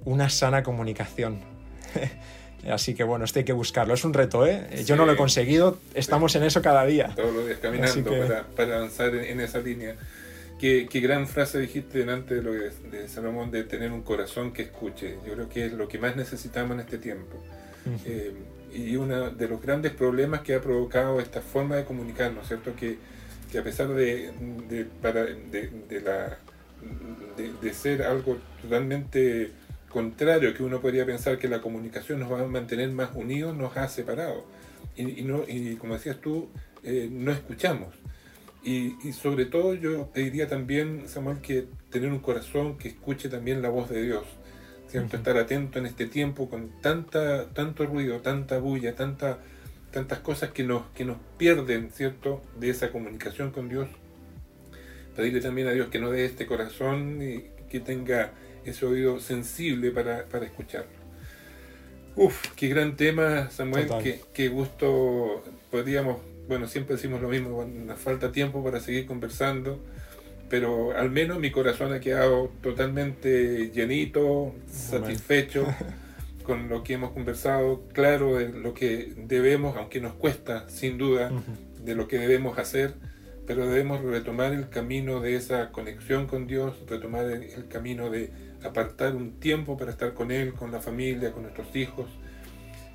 [0.05, 1.54] una sana comunicación.
[2.69, 3.93] Así que bueno, esto hay que buscarlo.
[3.93, 4.83] Es un reto, ¿eh?
[4.85, 7.13] Yo no lo he conseguido, estamos en eso cada día.
[7.15, 8.11] Todos los días caminando
[8.55, 9.95] para, avanzar en, esa línea.
[10.59, 14.63] Qué, gran frase dijiste delante de lo de, de Salomón de tener un corazón que
[14.63, 15.17] escuche.
[15.27, 17.37] Yo creo que es lo que más necesitamos en este tiempo
[18.75, 22.75] y uno de los grandes problemas que ha provocado esta forma de comunicarnos, ¿cierto?
[22.75, 22.97] Que,
[23.51, 24.31] que a pesar de,
[24.67, 24.85] de,
[25.89, 26.37] de, la,
[27.37, 29.51] de, ser algo totalmente
[29.95, 33.77] contrario, que uno podría pensar que la comunicación nos va a mantener más unidos, nos
[33.77, 34.45] ha separado.
[34.97, 36.49] Y, y no, y como decías tú,
[36.83, 37.95] eh, no escuchamos.
[38.61, 43.29] Y, y, sobre todo yo te diría también, Samuel, que tener un corazón que escuche
[43.29, 44.25] también la voz de Dios
[44.93, 49.39] Estar atento en este tiempo con tanta, tanto ruido, tanta bulla, tanta,
[49.91, 53.89] tantas cosas que nos, que nos pierden, ¿cierto?, de esa comunicación con Dios.
[55.15, 58.31] Pedirle también a Dios que nos dé este corazón y que tenga
[58.65, 61.05] ese oído sensible para, para escucharlo.
[62.15, 67.99] Uf, qué gran tema, Samuel, qué, qué, gusto podríamos, bueno, siempre decimos lo mismo, nos
[67.99, 69.81] falta tiempo para seguir conversando
[70.49, 75.65] pero al menos mi corazón ha quedado totalmente llenito, satisfecho
[76.43, 81.31] con lo que hemos conversado, claro de lo que debemos, aunque nos cuesta sin duda,
[81.83, 82.93] de lo que debemos hacer,
[83.47, 88.29] pero debemos retomar el camino de esa conexión con Dios, retomar el, camino de
[88.65, 92.07] apartar un tiempo para estar con Él, con la familia, con nuestros hijos,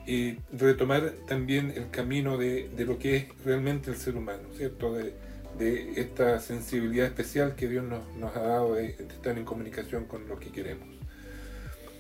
[0.06, 4.92] y retomar también el camino de, de lo que es realmente el ser humano, ¿cierto?
[4.94, 5.14] De,
[5.58, 10.38] de esta sensibilidad especial que Dios nos, ha dado de, estar en comunicación con lo
[10.38, 10.88] que queremos.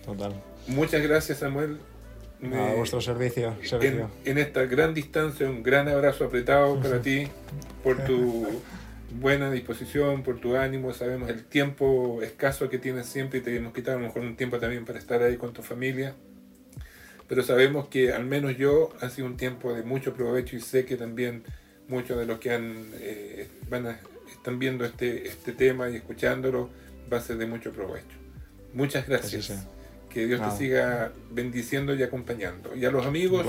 [0.04, 0.34] Total.
[0.66, 1.78] Muchas gracias, Samuel.
[2.42, 3.54] a vuestro servicio,
[4.24, 7.28] En, esta gran distancia, un gran abrazo apretado para ti
[7.82, 8.46] por tu
[9.12, 10.92] buena disposición, por tu ánimo.
[10.92, 14.36] Sabemos el tiempo escaso que tienes siempre y te hemos quitado a lo mejor un
[14.36, 16.14] tiempo también para estar ahí con tu familia.
[17.28, 20.84] Pero sabemos que al menos yo ha sido un tiempo de mucho provecho y sé
[20.84, 21.44] que también
[21.88, 24.00] muchos de los que han, eh, van a,
[24.30, 26.70] están viendo este, este tema y escuchándolo
[27.12, 28.16] va a ser de mucho provecho.
[28.72, 29.66] Muchas gracias.
[30.08, 32.74] Que Dios te siga bendiciendo y acompañando.
[32.74, 33.46] Y a los amigos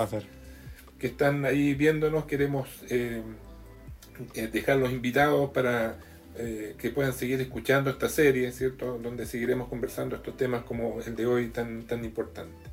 [0.99, 3.23] que están ahí viéndonos, queremos eh,
[4.35, 5.97] eh, dejarlos invitados para
[6.77, 8.97] que puedan seguir escuchando esta serie, ¿cierto?
[8.97, 12.71] Donde seguiremos conversando estos temas como el de hoy tan, tan importante.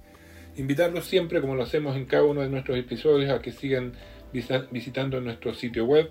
[0.57, 3.93] Invitarlos siempre, como lo hacemos en cada uno de nuestros episodios, a que sigan
[4.33, 6.11] visitando nuestro sitio web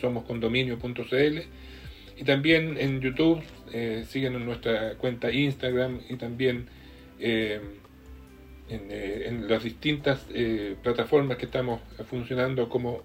[0.00, 1.38] somoscondominio.cl
[2.16, 3.42] y también en YouTube,
[3.72, 6.66] eh, siguen en nuestra cuenta Instagram y también
[7.18, 7.60] eh,
[8.68, 10.26] eh, en, las distintas
[10.82, 13.02] plataformas que estamos funcionando como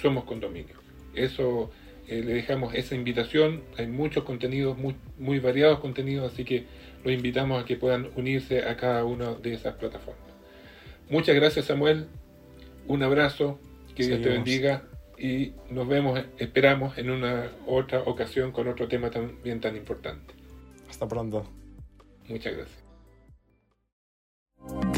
[0.00, 0.76] Somos Condominio.
[1.14, 1.70] Eso
[2.08, 6.64] le dejamos esa invitación, hay muchos contenidos, muy, muy variados contenidos, así que
[7.04, 10.24] los invitamos a que puedan unirse a cada una de esas plataformas.
[11.08, 12.06] Muchas gracias Samuel,
[12.88, 13.60] un abrazo,
[13.94, 14.82] que Dios te bendiga
[15.18, 20.34] y nos vemos, esperamos en una otra ocasión con otro tema también tan importante.
[20.88, 21.46] Hasta pronto.
[22.28, 22.79] Muchas gracias.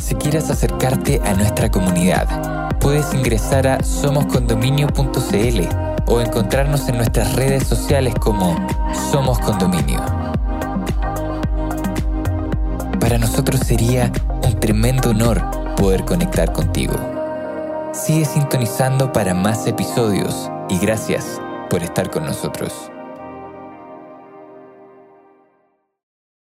[0.01, 5.61] Si quieres acercarte a nuestra comunidad, puedes ingresar a somoscondominio.cl
[6.07, 8.57] o encontrarnos en nuestras redes sociales como
[9.11, 10.01] Somos Condominio.
[13.01, 14.11] Para nosotros sería
[14.45, 15.41] un tremendo honor
[15.77, 16.95] poder conectar contigo.
[17.93, 21.41] Sigue sintonizando para más episodios y gracias
[21.71, 22.91] por estar con nosotros.